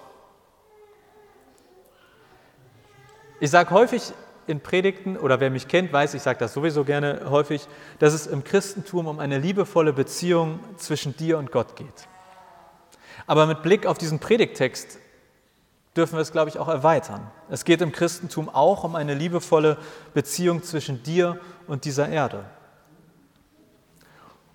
Ich 3.40 3.50
sage 3.50 3.70
häufig 3.70 4.12
in 4.46 4.60
Predigten, 4.60 5.16
oder 5.16 5.40
wer 5.40 5.50
mich 5.50 5.68
kennt, 5.68 5.92
weiß, 5.92 6.14
ich 6.14 6.22
sage 6.22 6.38
das 6.38 6.52
sowieso 6.52 6.84
gerne 6.84 7.30
häufig, 7.30 7.66
dass 7.98 8.12
es 8.12 8.26
im 8.26 8.44
Christentum 8.44 9.06
um 9.06 9.20
eine 9.20 9.38
liebevolle 9.38 9.94
Beziehung 9.94 10.60
zwischen 10.76 11.16
dir 11.16 11.38
und 11.38 11.50
Gott 11.50 11.76
geht. 11.76 12.08
Aber 13.26 13.46
mit 13.46 13.62
Blick 13.62 13.86
auf 13.86 13.96
diesen 13.96 14.18
Predigtext 14.18 14.98
dürfen 15.96 16.14
wir 16.14 16.20
es, 16.20 16.32
glaube 16.32 16.50
ich, 16.50 16.58
auch 16.58 16.68
erweitern. 16.68 17.30
Es 17.48 17.64
geht 17.64 17.80
im 17.80 17.92
Christentum 17.92 18.48
auch 18.48 18.84
um 18.84 18.96
eine 18.96 19.14
liebevolle 19.14 19.76
Beziehung 20.12 20.62
zwischen 20.62 21.02
dir 21.02 21.38
und 21.66 21.84
dieser 21.84 22.08
Erde. 22.08 22.44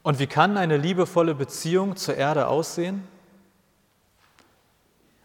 Und 0.04 0.20
wie 0.20 0.28
kann 0.28 0.58
eine 0.58 0.78
liebevolle 0.78 1.36
Beziehung 1.36 1.96
zur 1.96 2.16
Erde 2.16 2.48
aussehen? 2.48 3.08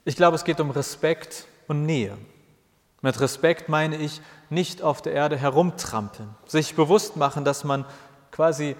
Ich 0.05 0.17
glaube, 0.17 0.37
es 0.37 0.45
geht 0.45 0.61
um 0.61 0.71
Respekt 0.71 1.47
und 1.69 1.87
Nähe. 1.87 2.17
Mit 3.01 3.21
Respekt 3.21 3.69
meine 3.69 3.97
ich 3.97 4.21
nicht 4.51 4.83
auf 4.83 5.03
der 5.03 5.13
Erde 5.13 5.37
herumtrampeln, 5.37 6.35
sich 6.47 6.75
bewusst 6.75 7.17
machen, 7.17 7.45
dass 7.45 7.65
man 7.65 7.85
quasi 8.31 8.77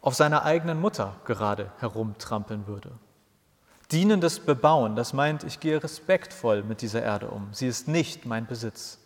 auf 0.00 0.14
seiner 0.14 0.44
eigenen 0.44 0.80
Mutter 0.80 1.16
gerade 1.24 1.72
herumtrampeln 1.78 2.66
würde. 2.66 2.90
Dienendes 3.90 4.40
Bebauen, 4.40 4.96
das 4.96 5.14
meint, 5.14 5.44
ich 5.44 5.60
gehe 5.60 5.82
respektvoll 5.82 6.62
mit 6.62 6.82
dieser 6.82 7.02
Erde 7.02 7.28
um. 7.28 7.48
Sie 7.52 7.66
ist 7.66 7.88
nicht 7.88 8.26
mein 8.26 8.46
Besitz. 8.46 8.98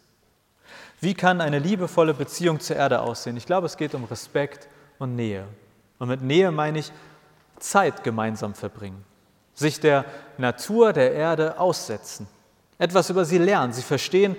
Wie 1.01 1.15
kann 1.15 1.41
eine 1.41 1.61
liebevolle 1.61 2.15
Beziehung 2.15 2.59
zur 2.59 2.77
Erde 2.77 3.01
aussehen? 3.01 3.37
Ich 3.37 3.47
glaube, 3.47 3.67
es 3.67 3.77
geht 3.77 3.95
um 3.95 4.05
Respekt 4.05 4.69
und 4.99 5.15
Nähe. 5.15 5.47
Und 5.99 6.09
mit 6.09 6.23
Nähe 6.23 6.51
meine 6.51 6.81
ich 6.81 6.93
Zeit 7.61 8.03
gemeinsam 8.03 8.55
verbringen, 8.55 9.05
sich 9.55 9.79
der 9.79 10.05
Natur 10.37 10.93
der 10.93 11.13
Erde 11.13 11.61
aussetzen, 11.61 12.27
etwas 12.79 13.09
über 13.09 13.25
sie 13.25 13.39
lernen, 13.39 13.73
sie 13.73 13.83
verstehen, 13.83 14.37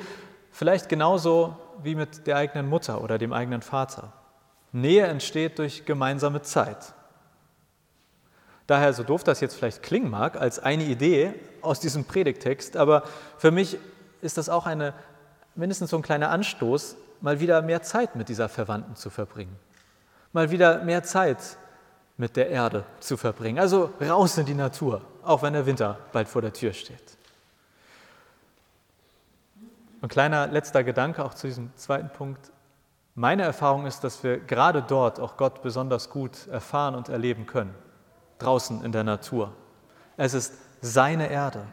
vielleicht 0.52 0.90
genauso 0.90 1.56
wie 1.82 1.96
mit 1.96 2.28
der 2.28 2.36
eigenen 2.36 2.68
Mutter 2.68 3.02
oder 3.02 3.18
dem 3.18 3.32
eigenen 3.32 3.62
Vater. 3.62 4.12
Nähe 4.74 5.06
entsteht 5.06 5.60
durch 5.60 5.86
gemeinsame 5.86 6.42
Zeit. 6.42 6.94
Daher, 8.67 8.93
so 8.93 9.03
doof 9.03 9.24
das 9.24 9.41
jetzt 9.41 9.55
vielleicht 9.55 9.84
klingen 9.84 10.10
mag, 10.10 10.39
als 10.39 10.60
eine 10.60 10.84
Idee 10.84 11.34
aus 11.62 11.79
diesem 11.79 12.05
Predigtext, 12.05 12.77
aber 12.77 13.03
für 13.38 13.51
mich 13.51 13.77
ist 14.22 14.38
das 14.38 14.50
auch 14.50 14.65
eine, 14.65 14.93
mindestens 15.55 15.89
so 15.89 15.98
ein 15.98 16.01
kleiner 16.01 16.29
Anstoß, 16.29 16.96
mal 17.22 17.39
wieder 17.39 17.62
mehr 17.62 17.82
Zeit 17.82 18.15
mit 18.15 18.29
dieser 18.29 18.50
Verwandten 18.50 18.96
zu 18.96 19.10
verbringen. 19.10 19.55
Mal 20.32 20.50
wieder 20.50 20.84
mehr 20.84 21.03
Zeit 21.03 21.58
mit 22.17 22.36
der 22.36 22.50
Erde 22.50 22.86
zu 23.00 23.17
verbringen. 23.17 23.60
Also 23.60 23.91
raus 24.01 24.38
in 24.38 24.46
die 24.46 24.53
Natur, 24.53 25.01
auch 25.24 25.41
wenn 25.41 25.53
der 25.53 25.65
Winter 25.65 25.98
bald 26.12 26.27
vor 26.27 26.41
der 26.41 26.53
Tür 26.53 26.74
steht. 26.74 27.17
Ein 30.01 30.10
kleiner 30.10 30.48
letzter 30.48 30.84
Gedanke 30.84 31.24
auch 31.24 31.34
zu 31.34 31.48
diesem 31.48 31.72
zweiten 31.77 32.10
Punkt. 32.10 32.51
Meine 33.15 33.43
Erfahrung 33.43 33.86
ist, 33.86 34.03
dass 34.03 34.24
wir 34.24 34.38
gerade 34.38 34.82
dort 34.82 35.20
auch 35.20 35.38
Gott 35.38 35.62
besonders 35.62 36.10
gut 36.10 36.48
erfahren 36.48 36.96
und 36.96 37.10
erleben 37.10 37.46
können, 37.46 37.74
draußen 38.44 38.84
in 38.84 38.92
der 38.92 39.04
Natur. 39.04 39.54
Es 40.18 40.34
ist 40.34 40.54
seine 40.82 41.30
Erde. 41.30 41.66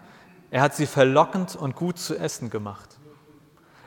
Er 0.51 0.63
hat 0.63 0.75
sie 0.75 0.87
verlockend 0.87 1.57
und 1.57 1.77
gut 1.77 1.99
zu 1.99 2.17
essen 2.17 2.51
gemacht. 2.51 2.89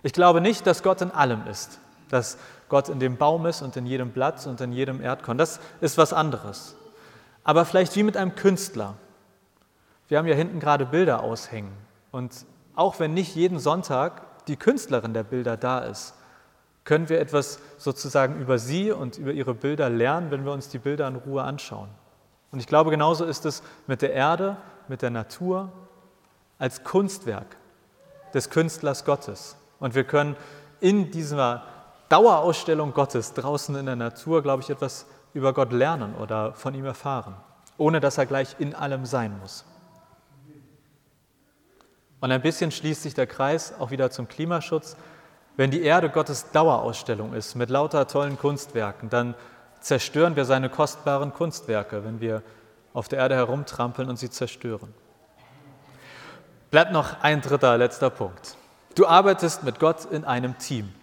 Ich 0.02 0.14
glaube 0.14 0.42
nicht, 0.42 0.68
dass 0.68 0.84
Gott 0.84 1.02
in 1.02 1.12
allem 1.12 1.48
ist, 1.48 1.80
dass 2.10 2.38
Gott 2.70 2.90
in 2.90 3.00
dem 3.00 3.18
Baum 3.18 3.46
ist 3.46 3.62
und 3.62 3.76
in 3.78 3.86
jedem 3.86 4.12
Blatt 4.12 4.46
und 4.48 4.60
in 4.62 4.72
jedem 4.72 5.02
Erdkorn. 5.02 5.38
Das 5.38 5.60
ist 5.82 5.98
was 5.98 6.14
anderes. 6.14 6.76
Aber 7.44 7.66
vielleicht 7.66 7.96
wie 7.96 8.04
mit 8.04 8.18
einem 8.18 8.36
Künstler. 8.36 8.96
Wir 10.08 10.18
haben 10.18 10.28
ja 10.28 10.36
hinten 10.36 10.60
gerade 10.60 10.86
Bilder 10.86 11.24
aushängen. 11.24 11.72
Und 12.12 12.46
auch 12.76 13.00
wenn 13.00 13.14
nicht 13.14 13.36
jeden 13.36 13.60
Sonntag 13.60 14.46
die 14.48 14.58
Künstlerin 14.58 15.14
der 15.14 15.24
Bilder 15.24 15.58
da 15.58 15.80
ist, 15.80 16.16
können 16.84 17.08
wir 17.10 17.20
etwas 17.20 17.60
sozusagen 17.78 18.40
über 18.42 18.60
sie 18.60 18.92
und 18.92 19.18
über 19.18 19.32
ihre 19.32 19.54
Bilder 19.54 19.90
lernen, 19.90 20.32
wenn 20.32 20.44
wir 20.44 20.52
uns 20.52 20.70
die 20.70 20.80
Bilder 20.80 21.08
in 21.08 21.16
Ruhe 21.16 21.44
anschauen. 21.44 21.90
Und 22.54 22.60
ich 22.60 22.68
glaube, 22.68 22.92
genauso 22.92 23.26
ist 23.26 23.48
es 23.48 23.64
mit 23.88 24.04
der 24.04 24.14
Erde, 24.14 24.58
mit 24.88 25.02
der 25.02 25.10
Natur, 25.10 25.72
als 26.60 26.84
Kunstwerk 26.84 27.58
des 28.36 28.52
Künstlers 28.52 29.06
Gottes. 29.06 29.58
Und 29.80 29.96
wir 29.96 30.04
können 30.04 30.36
in 30.80 31.10
dieser 31.10 31.64
Dauerausstellung 32.10 32.94
Gottes 32.94 33.34
draußen 33.34 33.76
in 33.76 33.88
der 33.88 33.96
Natur, 33.96 34.44
glaube 34.44 34.62
ich, 34.62 34.70
etwas 34.70 35.08
über 35.34 35.52
Gott 35.52 35.72
lernen 35.72 36.14
oder 36.14 36.54
von 36.54 36.76
ihm 36.76 36.86
erfahren, 36.86 37.36
ohne 37.80 38.00
dass 38.00 38.20
er 38.20 38.28
gleich 38.28 38.56
in 38.60 38.76
allem 38.76 39.08
sein 39.08 39.36
muss. 39.42 39.66
Und 42.22 42.32
ein 42.32 42.42
bisschen 42.42 42.70
schließt 42.70 43.02
sich 43.02 43.16
der 43.16 43.26
Kreis 43.26 43.74
auch 43.80 43.90
wieder 43.90 44.12
zum 44.12 44.28
Klimaschutz. 44.28 44.96
Wenn 45.58 45.72
die 45.72 45.82
Erde 45.82 46.12
Gottes 46.12 46.52
Dauerausstellung 46.52 47.34
ist 47.34 47.56
mit 47.56 47.72
lauter 47.72 48.08
tollen 48.08 48.38
Kunstwerken, 48.38 49.10
dann 49.10 49.34
zerstören 49.84 50.36
wir 50.36 50.46
seine 50.46 50.70
kostbaren 50.70 51.34
Kunstwerke, 51.34 52.04
wenn 52.06 52.22
wir 52.22 52.42
auf 52.94 53.10
der 53.10 53.20
Erde 53.20 53.36
herumtrampeln 53.36 54.10
und 54.10 54.18
sie 54.18 54.30
zerstören. 54.30 54.94
Bleibt 56.72 56.92
noch 56.92 57.22
ein 57.22 57.42
dritter, 57.42 57.78
letzter 57.78 58.10
Punkt. 58.10 58.56
Du 58.96 59.06
arbeitest 59.06 59.64
mit 59.64 59.80
Gott 59.80 60.06
in 60.06 60.24
einem 60.24 60.58
Team. 60.58 60.94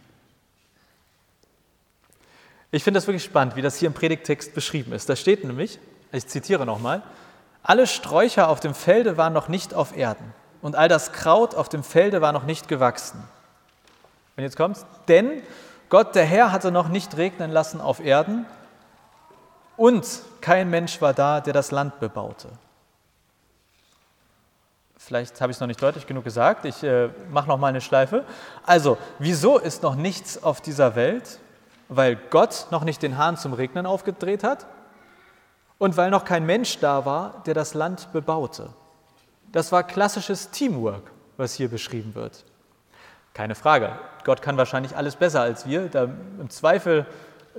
Ich 2.70 2.82
finde 2.82 2.98
das 2.98 3.06
wirklich 3.06 3.24
spannend, 3.24 3.56
wie 3.56 3.62
das 3.62 3.76
hier 3.76 3.88
im 3.88 3.94
Predigtext 3.94 4.54
beschrieben 4.54 4.92
ist. 4.92 5.08
Da 5.08 5.16
steht 5.16 5.44
nämlich, 5.44 5.78
ich 6.12 6.26
zitiere 6.26 6.64
nochmal, 6.64 7.02
alle 7.62 7.86
Sträucher 7.86 8.48
auf 8.48 8.60
dem 8.60 8.74
Felde 8.74 9.16
waren 9.16 9.32
noch 9.32 9.48
nicht 9.48 9.74
auf 9.74 9.96
Erden 9.96 10.32
und 10.62 10.76
all 10.76 10.88
das 10.88 11.12
Kraut 11.12 11.54
auf 11.54 11.68
dem 11.68 11.82
Felde 11.82 12.22
war 12.22 12.32
noch 12.32 12.44
nicht 12.44 12.68
gewachsen. 12.68 13.22
Und 14.36 14.44
jetzt 14.44 14.56
kommt's, 14.56 14.86
denn 15.08 15.42
Gott, 15.90 16.14
der 16.14 16.24
Herr, 16.24 16.52
hatte 16.52 16.70
noch 16.70 16.88
nicht 16.88 17.16
regnen 17.16 17.50
lassen 17.50 17.80
auf 17.80 18.00
Erden 18.00 18.46
und 19.80 20.06
kein 20.42 20.68
Mensch 20.68 21.00
war 21.00 21.14
da, 21.14 21.40
der 21.40 21.54
das 21.54 21.70
Land 21.70 22.00
bebaute. 22.00 22.48
Vielleicht 24.98 25.40
habe 25.40 25.50
ich 25.50 25.56
es 25.56 25.60
noch 25.60 25.68
nicht 25.68 25.82
deutlich 25.82 26.06
genug 26.06 26.22
gesagt. 26.22 26.66
Ich 26.66 26.82
äh, 26.82 27.08
mache 27.30 27.48
noch 27.48 27.56
mal 27.56 27.68
eine 27.68 27.80
Schleife. 27.80 28.26
Also, 28.66 28.98
wieso 29.18 29.56
ist 29.56 29.82
noch 29.82 29.94
nichts 29.94 30.42
auf 30.42 30.60
dieser 30.60 30.96
Welt? 30.96 31.38
Weil 31.88 32.16
Gott 32.28 32.66
noch 32.70 32.84
nicht 32.84 33.02
den 33.02 33.16
Hahn 33.16 33.38
zum 33.38 33.54
Regnen 33.54 33.86
aufgedreht 33.86 34.44
hat 34.44 34.66
und 35.78 35.96
weil 35.96 36.10
noch 36.10 36.26
kein 36.26 36.44
Mensch 36.44 36.78
da 36.80 37.06
war, 37.06 37.42
der 37.46 37.54
das 37.54 37.72
Land 37.72 38.12
bebaute. 38.12 38.68
Das 39.50 39.72
war 39.72 39.82
klassisches 39.82 40.50
Teamwork, 40.50 41.10
was 41.38 41.54
hier 41.54 41.70
beschrieben 41.70 42.14
wird. 42.14 42.44
Keine 43.32 43.54
Frage, 43.54 43.98
Gott 44.24 44.42
kann 44.42 44.58
wahrscheinlich 44.58 44.94
alles 44.94 45.16
besser 45.16 45.40
als 45.40 45.66
wir. 45.66 45.88
Da, 45.88 46.04
Im 46.04 46.50
Zweifel 46.50 47.06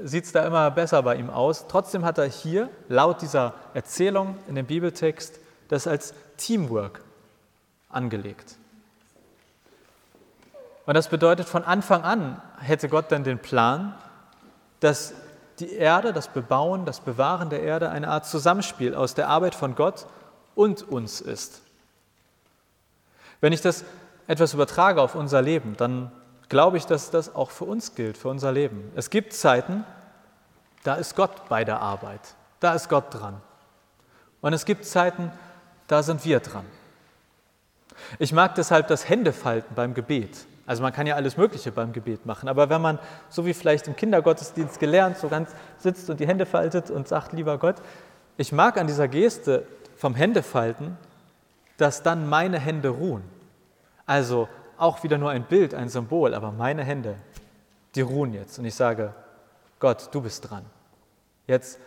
sieht 0.03 0.25
es 0.25 0.31
da 0.31 0.45
immer 0.45 0.71
besser 0.71 1.03
bei 1.03 1.15
ihm 1.15 1.29
aus. 1.29 1.67
Trotzdem 1.67 2.05
hat 2.05 2.17
er 2.17 2.25
hier 2.25 2.69
laut 2.87 3.21
dieser 3.21 3.53
Erzählung 3.73 4.37
in 4.47 4.55
dem 4.55 4.65
Bibeltext 4.65 5.39
das 5.67 5.87
als 5.87 6.13
Teamwork 6.37 7.01
angelegt. 7.89 8.57
Und 10.85 10.95
das 10.95 11.09
bedeutet, 11.09 11.47
von 11.47 11.63
Anfang 11.63 12.03
an 12.03 12.41
hätte 12.59 12.89
Gott 12.89 13.05
dann 13.09 13.23
den 13.23 13.39
Plan, 13.39 13.95
dass 14.79 15.13
die 15.59 15.73
Erde, 15.73 16.11
das 16.11 16.27
Bebauen, 16.27 16.85
das 16.85 16.99
Bewahren 16.99 17.49
der 17.49 17.61
Erde 17.61 17.89
eine 17.89 18.07
Art 18.07 18.25
Zusammenspiel 18.25 18.95
aus 18.95 19.13
der 19.13 19.29
Arbeit 19.29 19.55
von 19.55 19.75
Gott 19.75 20.07
und 20.55 20.83
uns 20.83 21.21
ist. 21.21 21.61
Wenn 23.39 23.53
ich 23.53 23.61
das 23.61 23.85
etwas 24.27 24.53
übertrage 24.53 25.01
auf 25.01 25.15
unser 25.15 25.41
Leben, 25.41 25.75
dann 25.77 26.11
glaube 26.51 26.75
ich, 26.75 26.85
dass 26.85 27.11
das 27.11 27.33
auch 27.33 27.49
für 27.49 27.63
uns 27.63 27.95
gilt, 27.95 28.17
für 28.17 28.27
unser 28.27 28.51
Leben. 28.51 28.91
Es 28.93 29.09
gibt 29.09 29.31
Zeiten, 29.31 29.85
da 30.83 30.95
ist 30.95 31.15
Gott 31.15 31.47
bei 31.47 31.63
der 31.63 31.79
Arbeit, 31.79 32.19
da 32.59 32.73
ist 32.73 32.89
Gott 32.89 33.05
dran. 33.09 33.39
Und 34.41 34.51
es 34.51 34.65
gibt 34.65 34.83
Zeiten, 34.83 35.31
da 35.87 36.03
sind 36.03 36.25
wir 36.25 36.41
dran. 36.41 36.65
Ich 38.19 38.33
mag 38.33 38.53
deshalb 38.55 38.89
das 38.89 39.07
Händefalten 39.07 39.73
beim 39.75 39.93
Gebet. 39.93 40.45
Also 40.65 40.83
man 40.83 40.91
kann 40.91 41.07
ja 41.07 41.15
alles 41.15 41.37
Mögliche 41.37 41.71
beim 41.71 41.93
Gebet 41.93 42.25
machen, 42.25 42.49
aber 42.49 42.69
wenn 42.69 42.81
man, 42.81 42.99
so 43.29 43.45
wie 43.45 43.53
vielleicht 43.53 43.87
im 43.87 43.95
Kindergottesdienst 43.95 44.77
gelernt, 44.77 45.17
so 45.19 45.29
ganz 45.29 45.51
sitzt 45.77 46.09
und 46.09 46.19
die 46.19 46.27
Hände 46.27 46.45
faltet 46.45 46.91
und 46.91 47.07
sagt, 47.07 47.31
lieber 47.31 47.57
Gott, 47.59 47.77
ich 48.35 48.51
mag 48.51 48.77
an 48.77 48.87
dieser 48.87 49.07
Geste 49.07 49.65
vom 49.95 50.15
Händefalten, 50.15 50.97
dass 51.77 52.03
dann 52.03 52.27
meine 52.27 52.59
Hände 52.59 52.89
ruhen. 52.89 53.23
Also 54.05 54.49
auch 54.81 55.03
wieder 55.03 55.17
nur 55.17 55.29
ein 55.29 55.43
Bild, 55.43 55.73
ein 55.73 55.89
Symbol, 55.89 56.33
aber 56.33 56.51
meine 56.51 56.83
Hände, 56.83 57.15
die 57.95 58.01
ruhen 58.01 58.33
jetzt. 58.33 58.57
Und 58.57 58.65
ich 58.65 58.75
sage, 58.75 59.13
Gott, 59.79 60.09
du 60.11 60.21
bist 60.21 60.49
dran. 60.49 60.65
Jetzt 61.47 61.79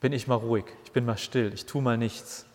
bin 0.00 0.12
ich 0.12 0.28
mal 0.28 0.36
ruhig, 0.36 0.64
ich 0.84 0.92
bin 0.92 1.04
mal 1.04 1.16
still, 1.16 1.52
ich 1.52 1.66
tue 1.66 1.82
mal 1.82 1.96
nichts. 1.96 2.46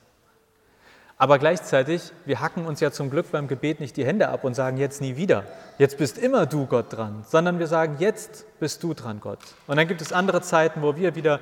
Aber 1.17 1.37
gleichzeitig, 1.37 2.13
wir 2.25 2.39
hacken 2.39 2.65
uns 2.65 2.79
ja 2.79 2.91
zum 2.91 3.09
Glück 3.09 3.29
beim 3.31 3.49
Gebet 3.49 3.81
nicht 3.81 3.97
die 3.97 4.05
Hände 4.05 4.29
ab 4.29 4.45
und 4.45 4.53
sagen 4.53 4.77
jetzt 4.77 5.01
nie 5.01 5.17
wieder, 5.17 5.43
jetzt 5.77 5.97
bist 5.97 6.17
immer 6.17 6.45
du 6.45 6.65
Gott 6.65 6.95
dran, 6.95 7.25
sondern 7.27 7.59
wir 7.59 7.67
sagen, 7.67 7.97
jetzt 7.99 8.45
bist 8.59 8.81
du 8.83 8.93
dran, 8.93 9.19
Gott. 9.19 9.39
Und 9.67 9.75
dann 9.75 9.87
gibt 9.89 9.99
es 9.99 10.13
andere 10.13 10.41
Zeiten, 10.41 10.81
wo 10.81 10.95
wir 10.95 11.15
wieder 11.15 11.41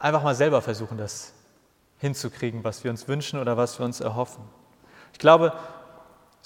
einfach 0.00 0.24
mal 0.24 0.34
selber 0.34 0.62
versuchen, 0.62 0.98
das 0.98 1.32
hinzukriegen, 1.98 2.64
was 2.64 2.82
wir 2.82 2.90
uns 2.90 3.06
wünschen 3.06 3.38
oder 3.38 3.56
was 3.56 3.78
wir 3.78 3.86
uns 3.86 4.00
erhoffen. 4.00 4.42
Ich 5.12 5.20
glaube, 5.20 5.52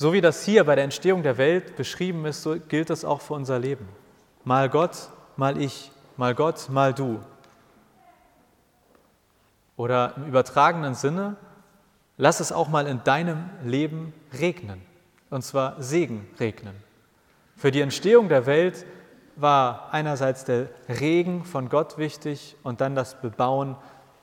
so 0.00 0.14
wie 0.14 0.22
das 0.22 0.46
hier 0.46 0.64
bei 0.64 0.76
der 0.76 0.84
Entstehung 0.84 1.22
der 1.22 1.36
Welt 1.36 1.76
beschrieben 1.76 2.24
ist, 2.24 2.42
so 2.42 2.58
gilt 2.58 2.88
das 2.88 3.04
auch 3.04 3.20
für 3.20 3.34
unser 3.34 3.58
Leben. 3.58 3.86
Mal 4.44 4.70
Gott, 4.70 5.10
mal 5.36 5.60
ich, 5.60 5.92
mal 6.16 6.34
Gott, 6.34 6.70
mal 6.70 6.94
du. 6.94 7.20
Oder 9.76 10.14
im 10.16 10.24
übertragenen 10.24 10.94
Sinne, 10.94 11.36
lass 12.16 12.40
es 12.40 12.50
auch 12.50 12.68
mal 12.68 12.86
in 12.86 13.04
deinem 13.04 13.50
Leben 13.62 14.14
regnen, 14.32 14.80
und 15.28 15.42
zwar 15.42 15.82
Segen 15.82 16.26
regnen. 16.40 16.76
Für 17.54 17.70
die 17.70 17.82
Entstehung 17.82 18.30
der 18.30 18.46
Welt 18.46 18.86
war 19.36 19.92
einerseits 19.92 20.46
der 20.46 20.68
Regen 20.88 21.44
von 21.44 21.68
Gott 21.68 21.98
wichtig 21.98 22.56
und 22.62 22.80
dann 22.80 22.94
das 22.94 23.20
Bebauen 23.20 23.76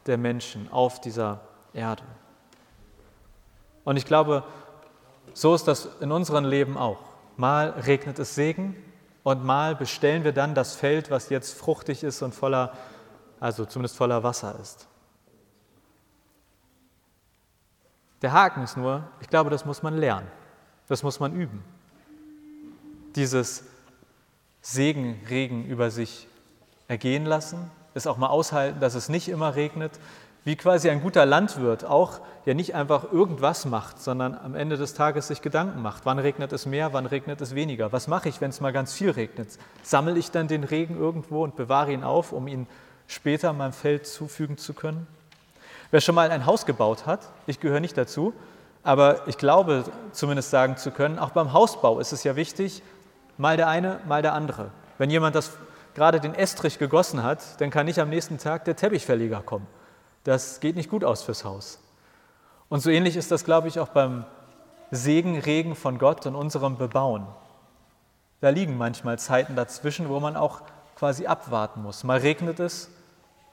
der 0.07 0.17
Menschen 0.17 0.71
auf 0.71 0.99
dieser 1.01 1.41
Erde. 1.71 2.01
Und 3.83 3.95
ich 3.95 4.05
glaube, 4.05 4.43
so 5.37 5.53
ist 5.53 5.67
das 5.67 5.87
in 5.99 6.11
unserem 6.11 6.45
Leben 6.45 6.79
auch. 6.79 6.97
Mal 7.35 7.69
regnet 7.69 8.17
es 8.17 8.33
Segen 8.33 8.75
und 9.21 9.45
mal 9.45 9.75
bestellen 9.75 10.23
wir 10.23 10.31
dann 10.31 10.55
das 10.55 10.73
Feld, 10.73 11.11
was 11.11 11.29
jetzt 11.29 11.53
fruchtig 11.53 12.03
ist 12.03 12.23
und 12.23 12.33
voller, 12.33 12.73
also 13.39 13.63
zumindest 13.65 13.97
voller 13.97 14.23
Wasser 14.23 14.57
ist. 14.59 14.87
Der 18.23 18.31
Haken 18.31 18.63
ist 18.63 18.77
nur, 18.77 19.03
ich 19.21 19.29
glaube, 19.29 19.51
das 19.51 19.63
muss 19.63 19.83
man 19.83 19.95
lernen. 19.95 20.27
Das 20.87 21.03
muss 21.03 21.19
man 21.19 21.35
üben. 21.35 21.63
Dieses 23.15 23.63
Segen, 24.63 25.21
Regen 25.29 25.67
über 25.67 25.91
sich 25.91 26.27
ergehen 26.87 27.27
lassen, 27.27 27.69
es 27.93 28.07
auch 28.07 28.17
mal 28.17 28.29
aushalten, 28.29 28.79
dass 28.79 28.95
es 28.95 29.07
nicht 29.07 29.29
immer 29.29 29.53
regnet, 29.53 29.99
wie 30.47 30.55
quasi 30.55 30.89
ein 30.89 31.01
guter 31.01 31.25
Landwirt 31.25 31.83
auch 31.83 32.21
ja 32.45 32.53
nicht 32.53 32.73
einfach 32.73 33.11
irgendwas 33.11 33.65
macht, 33.65 34.01
sondern 34.01 34.33
am 34.33 34.55
Ende 34.55 34.77
des 34.77 34.93
Tages 34.93 35.27
sich 35.27 35.41
Gedanken 35.41 35.81
macht. 35.81 36.05
Wann 36.05 36.19
regnet 36.19 36.53
es 36.53 36.65
mehr, 36.65 36.93
wann 36.93 37.05
regnet 37.05 37.41
es 37.41 37.53
weniger? 37.53 37.91
Was 37.91 38.07
mache 38.07 38.29
ich, 38.29 38.39
wenn 38.39 38.51
es 38.51 38.61
mal 38.61 38.71
ganz 38.71 38.93
viel 38.93 39.09
regnet? 39.09 39.49
Sammle 39.83 40.17
ich 40.17 40.31
dann 40.31 40.47
den 40.47 40.63
Regen 40.63 40.97
irgendwo 40.97 41.43
und 41.43 41.57
bewahre 41.57 41.91
ihn 41.91 42.05
auf, 42.05 42.31
um 42.31 42.47
ihn 42.47 42.65
später 43.07 43.51
meinem 43.51 43.73
Feld 43.73 44.07
zufügen 44.07 44.57
zu 44.57 44.73
können? 44.73 45.05
Wer 45.91 45.99
schon 45.99 46.15
mal 46.15 46.31
ein 46.31 46.45
Haus 46.45 46.65
gebaut 46.65 47.05
hat, 47.05 47.27
ich 47.45 47.59
gehöre 47.59 47.81
nicht 47.81 47.97
dazu, 47.97 48.33
aber 48.83 49.27
ich 49.27 49.37
glaube 49.37 49.83
zumindest 50.13 50.49
sagen 50.49 50.77
zu 50.77 50.91
können, 50.91 51.19
auch 51.19 51.31
beim 51.31 51.51
Hausbau 51.51 51.99
ist 51.99 52.13
es 52.13 52.23
ja 52.23 52.37
wichtig, 52.37 52.83
mal 53.37 53.57
der 53.57 53.67
eine, 53.67 53.99
mal 54.07 54.21
der 54.21 54.31
andere. 54.31 54.71
Wenn 54.97 55.09
jemand 55.09 55.35
das 55.35 55.57
gerade 55.93 56.21
den 56.21 56.33
Estrich 56.33 56.79
gegossen 56.79 57.21
hat, 57.21 57.59
dann 57.59 57.69
kann 57.69 57.85
nicht 57.85 57.99
am 57.99 58.07
nächsten 58.07 58.37
Tag 58.37 58.63
der 58.63 58.77
Teppichverleger 58.77 59.41
kommen. 59.41 59.67
Das 60.27 60.59
geht 60.59 60.75
nicht 60.75 60.89
gut 60.89 61.03
aus 61.03 61.23
fürs 61.23 61.43
Haus. 61.45 61.79
Und 62.69 62.81
so 62.81 62.89
ähnlich 62.89 63.15
ist 63.15 63.31
das, 63.31 63.45
glaube 63.45 63.67
ich, 63.69 63.79
auch 63.79 63.87
beim 63.87 64.25
Segen, 64.91 65.39
Regen 65.39 65.75
von 65.75 65.97
Gott 65.97 66.25
und 66.25 66.35
unserem 66.35 66.77
Bebauen. 66.77 67.25
Da 68.41 68.49
liegen 68.49 68.77
manchmal 68.77 69.17
Zeiten 69.17 69.55
dazwischen, 69.55 70.09
wo 70.09 70.19
man 70.19 70.35
auch 70.35 70.61
quasi 70.95 71.25
abwarten 71.25 71.81
muss. 71.81 72.03
Mal 72.03 72.19
regnet 72.19 72.59
es 72.59 72.89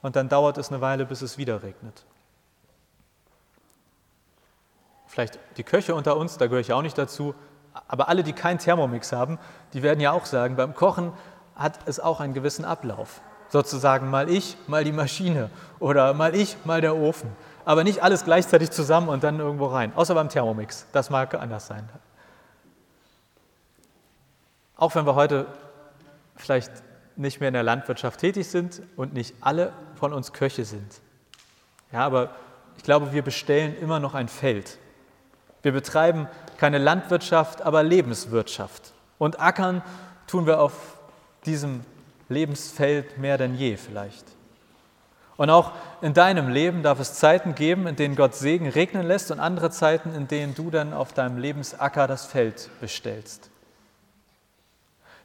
und 0.02 0.16
dann 0.16 0.28
dauert 0.28 0.58
es 0.58 0.70
eine 0.70 0.80
Weile, 0.80 1.06
bis 1.06 1.22
es 1.22 1.38
wieder 1.38 1.62
regnet 1.62 2.04
vielleicht 5.14 5.38
die 5.58 5.62
Köche 5.62 5.94
unter 5.94 6.16
uns, 6.16 6.38
da 6.38 6.46
gehöre 6.46 6.60
ich 6.60 6.72
auch 6.72 6.82
nicht 6.82 6.98
dazu, 6.98 7.36
aber 7.86 8.08
alle, 8.08 8.24
die 8.24 8.32
keinen 8.32 8.58
Thermomix 8.58 9.12
haben, 9.12 9.38
die 9.72 9.82
werden 9.82 10.00
ja 10.00 10.10
auch 10.10 10.24
sagen, 10.24 10.56
beim 10.56 10.74
Kochen 10.74 11.12
hat 11.54 11.78
es 11.86 12.00
auch 12.00 12.18
einen 12.18 12.34
gewissen 12.34 12.64
Ablauf. 12.64 13.20
Sozusagen 13.48 14.10
mal 14.10 14.28
ich, 14.28 14.56
mal 14.66 14.84
die 14.84 14.92
Maschine 14.92 15.50
oder 15.78 16.14
mal 16.14 16.34
ich, 16.34 16.56
mal 16.64 16.80
der 16.80 16.96
Ofen. 16.96 17.30
Aber 17.64 17.84
nicht 17.84 18.02
alles 18.02 18.24
gleichzeitig 18.24 18.70
zusammen 18.70 19.08
und 19.08 19.24
dann 19.24 19.38
irgendwo 19.38 19.66
rein. 19.66 19.92
Außer 19.94 20.14
beim 20.14 20.28
Thermomix. 20.28 20.86
Das 20.92 21.10
mag 21.10 21.34
anders 21.34 21.66
sein. 21.66 21.88
Auch 24.76 24.94
wenn 24.94 25.06
wir 25.06 25.14
heute 25.14 25.46
vielleicht 26.36 26.72
nicht 27.16 27.40
mehr 27.40 27.48
in 27.48 27.54
der 27.54 27.62
Landwirtschaft 27.62 28.20
tätig 28.20 28.48
sind 28.48 28.82
und 28.96 29.14
nicht 29.14 29.34
alle 29.40 29.72
von 29.94 30.12
uns 30.12 30.32
Köche 30.32 30.64
sind. 30.64 31.00
Ja, 31.92 32.00
aber 32.00 32.30
ich 32.76 32.82
glaube, 32.82 33.12
wir 33.12 33.22
bestellen 33.22 33.76
immer 33.78 34.00
noch 34.00 34.14
ein 34.14 34.28
Feld. 34.28 34.78
Wir 35.62 35.72
betreiben 35.72 36.28
keine 36.58 36.78
Landwirtschaft, 36.78 37.62
aber 37.62 37.82
Lebenswirtschaft. 37.82 38.92
Und 39.18 39.40
ackern 39.40 39.82
tun 40.26 40.46
wir 40.46 40.60
auf 40.60 40.72
diesem 41.46 41.82
Lebensfeld 42.28 43.18
mehr 43.18 43.38
denn 43.38 43.54
je 43.54 43.76
vielleicht. 43.76 44.24
Und 45.36 45.50
auch 45.50 45.72
in 46.00 46.14
deinem 46.14 46.48
Leben 46.48 46.82
darf 46.82 47.00
es 47.00 47.14
Zeiten 47.14 47.54
geben, 47.54 47.86
in 47.86 47.96
denen 47.96 48.14
Gott 48.14 48.34
Segen 48.34 48.68
regnen 48.68 49.06
lässt 49.06 49.30
und 49.30 49.40
andere 49.40 49.70
Zeiten, 49.70 50.14
in 50.14 50.28
denen 50.28 50.54
du 50.54 50.70
dann 50.70 50.92
auf 50.92 51.12
deinem 51.12 51.38
Lebensacker 51.38 52.06
das 52.06 52.26
Feld 52.26 52.70
bestellst. 52.80 53.50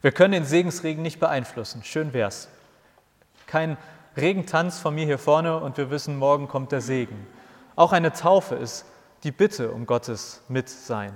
Wir 0.01 0.11
können 0.11 0.31
den 0.31 0.45
Segensregen 0.45 1.03
nicht 1.03 1.19
beeinflussen. 1.19 1.83
Schön 1.83 2.13
wär's. 2.13 2.47
Kein 3.45 3.77
Regentanz 4.17 4.79
von 4.79 4.95
mir 4.95 5.05
hier 5.05 5.19
vorne 5.19 5.59
und 5.59 5.77
wir 5.77 5.91
wissen, 5.91 6.17
morgen 6.17 6.47
kommt 6.47 6.71
der 6.71 6.81
Segen. 6.81 7.27
Auch 7.75 7.91
eine 7.91 8.13
Taufe 8.13 8.55
ist 8.55 8.85
die 9.23 9.31
Bitte 9.31 9.71
um 9.71 9.85
Gottes 9.85 10.41
Mitsein. 10.47 11.13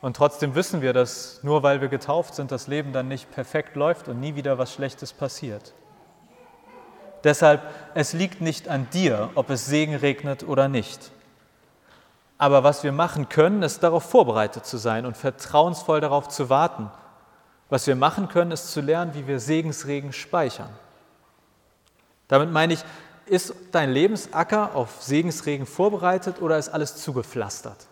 Und 0.00 0.16
trotzdem 0.16 0.54
wissen 0.54 0.80
wir, 0.80 0.92
dass 0.92 1.40
nur 1.42 1.62
weil 1.62 1.80
wir 1.80 1.88
getauft 1.88 2.34
sind, 2.34 2.50
das 2.50 2.66
Leben 2.66 2.92
dann 2.92 3.08
nicht 3.08 3.30
perfekt 3.30 3.76
läuft 3.76 4.08
und 4.08 4.18
nie 4.18 4.34
wieder 4.34 4.58
was 4.58 4.72
Schlechtes 4.72 5.12
passiert. 5.12 5.74
Deshalb, 7.22 7.62
es 7.94 8.14
liegt 8.14 8.40
nicht 8.40 8.68
an 8.68 8.88
dir, 8.90 9.30
ob 9.34 9.50
es 9.50 9.66
Segen 9.66 9.94
regnet 9.94 10.42
oder 10.42 10.68
nicht. 10.68 11.10
Aber 12.38 12.64
was 12.64 12.82
wir 12.82 12.92
machen 12.92 13.28
können, 13.28 13.62
ist 13.62 13.82
darauf 13.82 14.04
vorbereitet 14.04 14.64
zu 14.64 14.78
sein 14.78 15.04
und 15.04 15.18
vertrauensvoll 15.18 16.00
darauf 16.00 16.28
zu 16.28 16.48
warten, 16.48 16.90
Was 17.72 17.86
wir 17.86 17.94
machen 17.94 18.28
können, 18.28 18.50
ist 18.50 18.72
zu 18.72 18.80
lernen, 18.80 19.14
wie 19.14 19.28
wir 19.28 19.38
Segensregen 19.38 20.12
speichern. 20.12 20.70
Damit 22.26 22.50
meine 22.50 22.72
ich, 22.72 22.84
ist 23.26 23.54
dein 23.70 23.92
Lebensacker 23.92 24.74
auf 24.74 25.00
Segensregen 25.00 25.66
vorbereitet 25.66 26.42
oder 26.42 26.58
ist 26.58 26.68
alles 26.68 26.96
zugepflastert? 26.96 27.86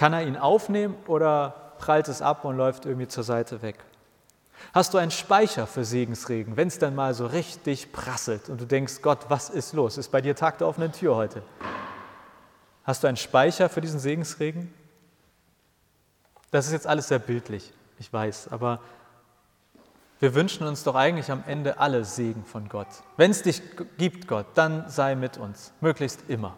Kann 0.00 0.14
er 0.14 0.22
ihn 0.26 0.38
aufnehmen 0.38 0.96
oder 1.08 1.74
prallt 1.76 2.08
es 2.08 2.22
ab 2.22 2.46
und 2.46 2.56
läuft 2.56 2.86
irgendwie 2.86 3.06
zur 3.06 3.22
Seite 3.22 3.60
weg? 3.60 3.76
Hast 4.72 4.94
du 4.94 4.98
einen 4.98 5.10
Speicher 5.10 5.66
für 5.66 5.84
Segensregen, 5.84 6.56
wenn 6.56 6.68
es 6.68 6.78
dann 6.78 6.94
mal 6.94 7.12
so 7.12 7.26
richtig 7.26 7.92
prasselt 7.92 8.48
und 8.48 8.58
du 8.62 8.64
denkst, 8.64 9.02
Gott, 9.02 9.26
was 9.28 9.50
ist 9.50 9.74
los? 9.74 9.98
Ist 9.98 10.08
bei 10.08 10.22
dir 10.22 10.34
Tag 10.34 10.56
der 10.56 10.68
offenen 10.68 10.92
Tür 10.92 11.16
heute? 11.16 11.42
Hast 12.84 13.02
du 13.02 13.08
einen 13.08 13.18
Speicher 13.18 13.68
für 13.68 13.82
diesen 13.82 14.00
Segensregen? 14.00 14.72
Das 16.50 16.64
ist 16.64 16.72
jetzt 16.72 16.86
alles 16.86 17.08
sehr 17.08 17.18
bildlich, 17.18 17.70
ich 17.98 18.10
weiß, 18.10 18.48
aber 18.52 18.80
wir 20.18 20.34
wünschen 20.34 20.66
uns 20.66 20.82
doch 20.82 20.94
eigentlich 20.94 21.30
am 21.30 21.44
Ende 21.46 21.78
alle 21.78 22.06
Segen 22.06 22.46
von 22.46 22.70
Gott. 22.70 22.88
Wenn 23.18 23.32
es 23.32 23.42
dich 23.42 23.60
gibt, 23.98 24.28
Gott, 24.28 24.46
dann 24.54 24.88
sei 24.88 25.14
mit 25.14 25.36
uns, 25.36 25.74
möglichst 25.82 26.30
immer. 26.30 26.56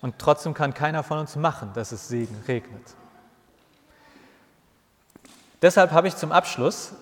Und 0.00 0.18
trotzdem 0.18 0.54
kann 0.54 0.72
keiner 0.72 1.02
von 1.02 1.18
uns 1.18 1.36
machen, 1.36 1.72
dass 1.74 1.92
es 1.92 2.08
Segen 2.08 2.42
regnet. 2.48 2.82
Deshalb 5.62 5.92
habe 5.92 6.08
ich 6.08 6.16
zum 6.16 6.32
Abschluss, 6.32 6.92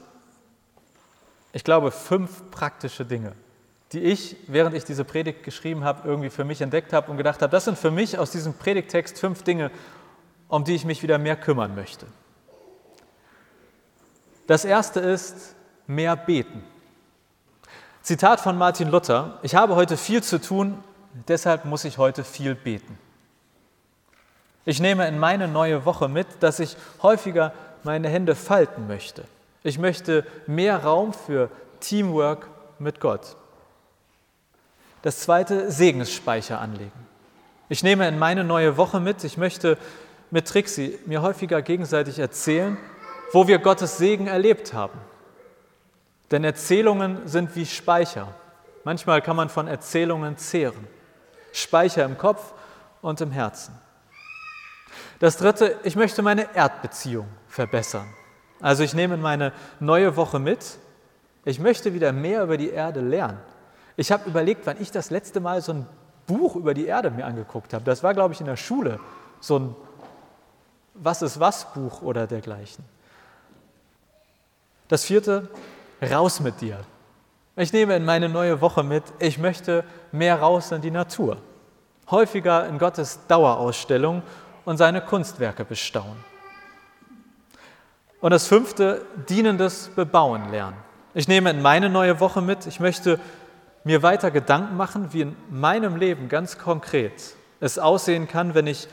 ich 1.53 1.63
glaube, 1.63 1.93
fünf 1.93 2.51
praktische 2.51 3.05
Dinge, 3.05 3.33
die 3.93 4.01
ich, 4.01 4.37
während 4.49 4.75
ich 4.75 4.85
diese 4.85 5.05
Predigt 5.05 5.45
geschrieben 5.45 5.85
habe, 5.85 6.07
irgendwie 6.09 6.31
für 6.31 6.45
mich 6.45 6.61
entdeckt 6.61 6.93
habe 6.93 7.11
und 7.11 7.17
gedacht 7.17 7.41
habe, 7.41 7.51
das 7.51 7.65
sind 7.65 7.79
für 7.79 7.93
mich 7.93 8.19
aus 8.19 8.33
diesem 8.33 8.55
Predigtext 8.55 9.19
fünf 9.19 9.45
Dinge, 9.45 9.71
um 10.49 10.65
die 10.65 10.75
ich 10.75 10.85
mich 10.85 11.03
wieder 11.03 11.19
mehr 11.19 11.37
kümmern 11.37 11.75
möchte. 11.75 12.07
Das 14.49 14.65
erste 14.65 15.01
ist 15.01 15.55
mehr 15.87 16.17
beten. 16.17 16.65
Zitat 18.03 18.41
von 18.41 18.57
Martin 18.57 18.89
Luther, 18.89 19.39
ich 19.43 19.55
habe 19.55 19.77
heute 19.77 19.97
viel 19.97 20.23
zu 20.23 20.41
tun, 20.41 20.83
deshalb 21.29 21.65
muss 21.65 21.85
ich 21.85 21.99
heute 21.99 22.25
viel 22.25 22.55
beten. 22.55 22.99
Ich 24.65 24.81
nehme 24.81 25.09
in 25.09 25.19
meine 25.19 25.49
neue 25.49 25.85
Woche 25.85 26.09
mit, 26.09 26.27
dass 26.41 26.61
ich 26.61 26.77
häufiger 27.03 27.53
meine 27.85 28.09
Hände 28.09 28.35
falten 28.35 28.87
möchte. 28.87 29.25
Ich 29.63 29.79
möchte 29.79 30.27
mehr 30.47 30.85
Raum 30.85 31.13
für 31.13 31.51
Teamwork 31.81 32.49
mit 32.79 33.01
Gott. 33.01 33.37
Das 35.03 35.21
zweite, 35.21 35.71
Segensspeicher 35.71 36.61
anlegen. 36.61 36.93
Ich 37.69 37.83
nehme 37.83 38.09
in 38.09 38.19
meine 38.19 38.45
neue 38.45 38.77
Woche 38.77 39.01
mit, 39.01 39.25
ich 39.25 39.37
möchte 39.37 39.79
mit 40.31 40.49
Trixie 40.49 40.99
mir 41.07 41.23
häufiger 41.23 41.63
gegenseitig 41.63 42.19
erzählen, 42.19 42.77
wo 43.33 43.47
wir 43.47 43.59
Gottes 43.59 43.99
Segen 43.99 44.27
erlebt 44.27 44.73
haben. 44.73 44.99
Denn 46.31 46.45
Erzählungen 46.45 47.27
sind 47.27 47.57
wie 47.57 47.67
Speicher. 47.67 48.29
Manchmal 48.85 49.23
kann 49.23 49.37
man 49.37 49.49
von 49.49 49.67
Erzählungen 49.67 50.37
zehren. 50.37 50.87
Speicher 51.53 52.05
im 52.05 52.19
Kopf 52.19 52.53
und 53.03 53.21
im 53.21 53.31
Herzen. 53.31 53.75
Das 55.19 55.37
dritte, 55.37 55.77
ich 55.83 55.97
möchte 55.97 56.23
meine 56.23 56.55
Erdbeziehung 56.55 57.29
verbessern. 57.49 58.07
Also 58.61 58.83
ich 58.83 58.95
nehme 58.95 59.17
meine 59.17 59.53
neue 59.81 60.17
Woche 60.17 60.39
mit. 60.39 60.79
Ich 61.45 61.59
möchte 61.59 61.95
wieder 61.95 62.13
mehr 62.13 62.43
über 62.43 62.57
die 62.57 62.71
Erde 62.71 63.01
lernen. 63.01 63.39
Ich 63.97 64.13
habe 64.13 64.29
überlegt, 64.29 64.67
wann 64.67 64.81
ich 64.81 64.91
das 64.91 65.11
letzte 65.11 65.41
Mal 65.41 65.61
so 65.63 65.73
ein 65.73 65.87
Buch 66.27 66.57
über 66.57 66.75
die 66.75 66.87
Erde 66.87 67.11
mir 67.11 67.25
angeguckt 67.25 67.73
habe. 67.75 67.85
Das 67.85 68.03
war, 68.03 68.15
glaube 68.15 68.35
ich, 68.35 68.41
in 68.41 68.47
der 68.47 68.57
Schule. 68.57 69.01
So 69.41 69.59
ein 69.59 69.77
Was 70.95 71.23
ist 71.23 71.41
was 71.41 71.73
Buch 71.73 72.03
oder 72.03 72.27
dergleichen. 72.27 72.85
Das 74.89 75.05
vierte, 75.05 75.49
raus 76.03 76.41
mit 76.41 76.61
dir. 76.61 76.81
Ich 77.61 77.73
nehme 77.73 77.97
in 77.97 78.05
meine 78.05 78.29
neue 78.29 78.61
Woche 78.61 78.85
mit, 78.85 79.03
ich 79.19 79.37
möchte 79.37 79.83
mehr 80.13 80.39
raus 80.39 80.71
in 80.71 80.81
die 80.81 80.93
Natur. 80.93 81.39
Häufiger 82.09 82.69
in 82.69 82.79
Gottes 82.79 83.19
Dauerausstellung 83.27 84.23
und 84.65 84.77
seine 84.77 85.01
Kunstwerke 85.01 85.65
bestaunen. 85.65 86.23
Und 88.21 88.31
das 88.31 88.47
fünfte, 88.47 89.05
dienendes 89.29 89.89
Bebauen 89.89 90.53
lernen. 90.53 90.77
Ich 91.15 91.27
nehme 91.27 91.51
in 91.51 91.61
meine 91.61 91.91
neue 91.91 92.21
Woche 92.21 92.43
mit, 92.43 92.65
ich 92.67 92.79
möchte 92.79 93.19
mir 93.83 94.05
weiter 94.05 94.31
Gedanken 94.31 94.77
machen, 94.77 95.13
wie 95.13 95.23
in 95.23 95.37
meinem 95.51 95.97
Leben 95.97 96.29
ganz 96.29 96.59
konkret 96.59 97.35
es 97.59 97.77
aussehen 97.81 98.29
kann, 98.29 98.55
wenn 98.55 98.69
ich 98.69 98.87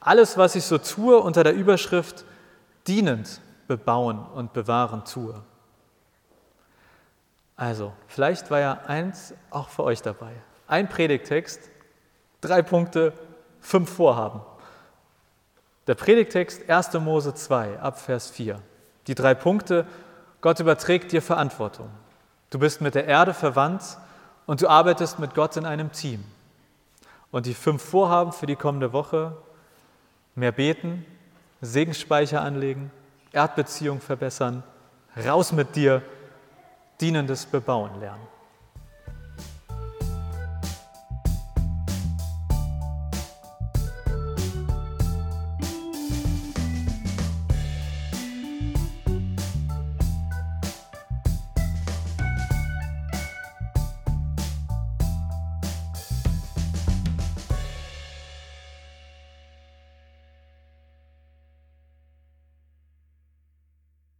alles, 0.00 0.36
was 0.36 0.56
ich 0.56 0.64
so 0.64 0.78
tue, 0.78 1.16
unter 1.20 1.44
der 1.44 1.54
Überschrift 1.54 2.24
dienend 2.88 3.40
bebauen 3.68 4.18
und 4.34 4.52
bewahren 4.52 5.04
tue. 5.04 5.40
Also, 7.60 7.92
vielleicht 8.08 8.50
war 8.50 8.58
ja 8.58 8.78
eins 8.86 9.34
auch 9.50 9.68
für 9.68 9.84
euch 9.84 10.00
dabei. 10.00 10.32
Ein 10.66 10.88
Predigtext, 10.88 11.60
drei 12.40 12.62
Punkte, 12.62 13.12
fünf 13.60 13.92
Vorhaben. 13.94 14.40
Der 15.86 15.94
Predigtext 15.94 16.70
1. 16.70 16.94
Mose 16.94 17.34
2 17.34 17.78
ab 17.78 18.00
Vers 18.00 18.30
4. 18.30 18.62
Die 19.08 19.14
drei 19.14 19.34
Punkte, 19.34 19.86
Gott 20.40 20.58
überträgt 20.58 21.12
dir 21.12 21.20
Verantwortung. 21.20 21.90
Du 22.48 22.58
bist 22.58 22.80
mit 22.80 22.94
der 22.94 23.04
Erde 23.04 23.34
verwandt 23.34 23.98
und 24.46 24.62
du 24.62 24.68
arbeitest 24.68 25.18
mit 25.18 25.34
Gott 25.34 25.58
in 25.58 25.66
einem 25.66 25.92
Team. 25.92 26.24
Und 27.30 27.44
die 27.44 27.52
fünf 27.52 27.82
Vorhaben 27.82 28.32
für 28.32 28.46
die 28.46 28.56
kommende 28.56 28.94
Woche, 28.94 29.36
mehr 30.34 30.52
beten, 30.52 31.04
Segensspeicher 31.60 32.40
anlegen, 32.40 32.90
Erdbeziehung 33.32 34.00
verbessern, 34.00 34.62
raus 35.14 35.52
mit 35.52 35.76
dir, 35.76 36.00
dienendes 37.00 37.46
Bebauen 37.46 37.98
lernen. 37.98 38.39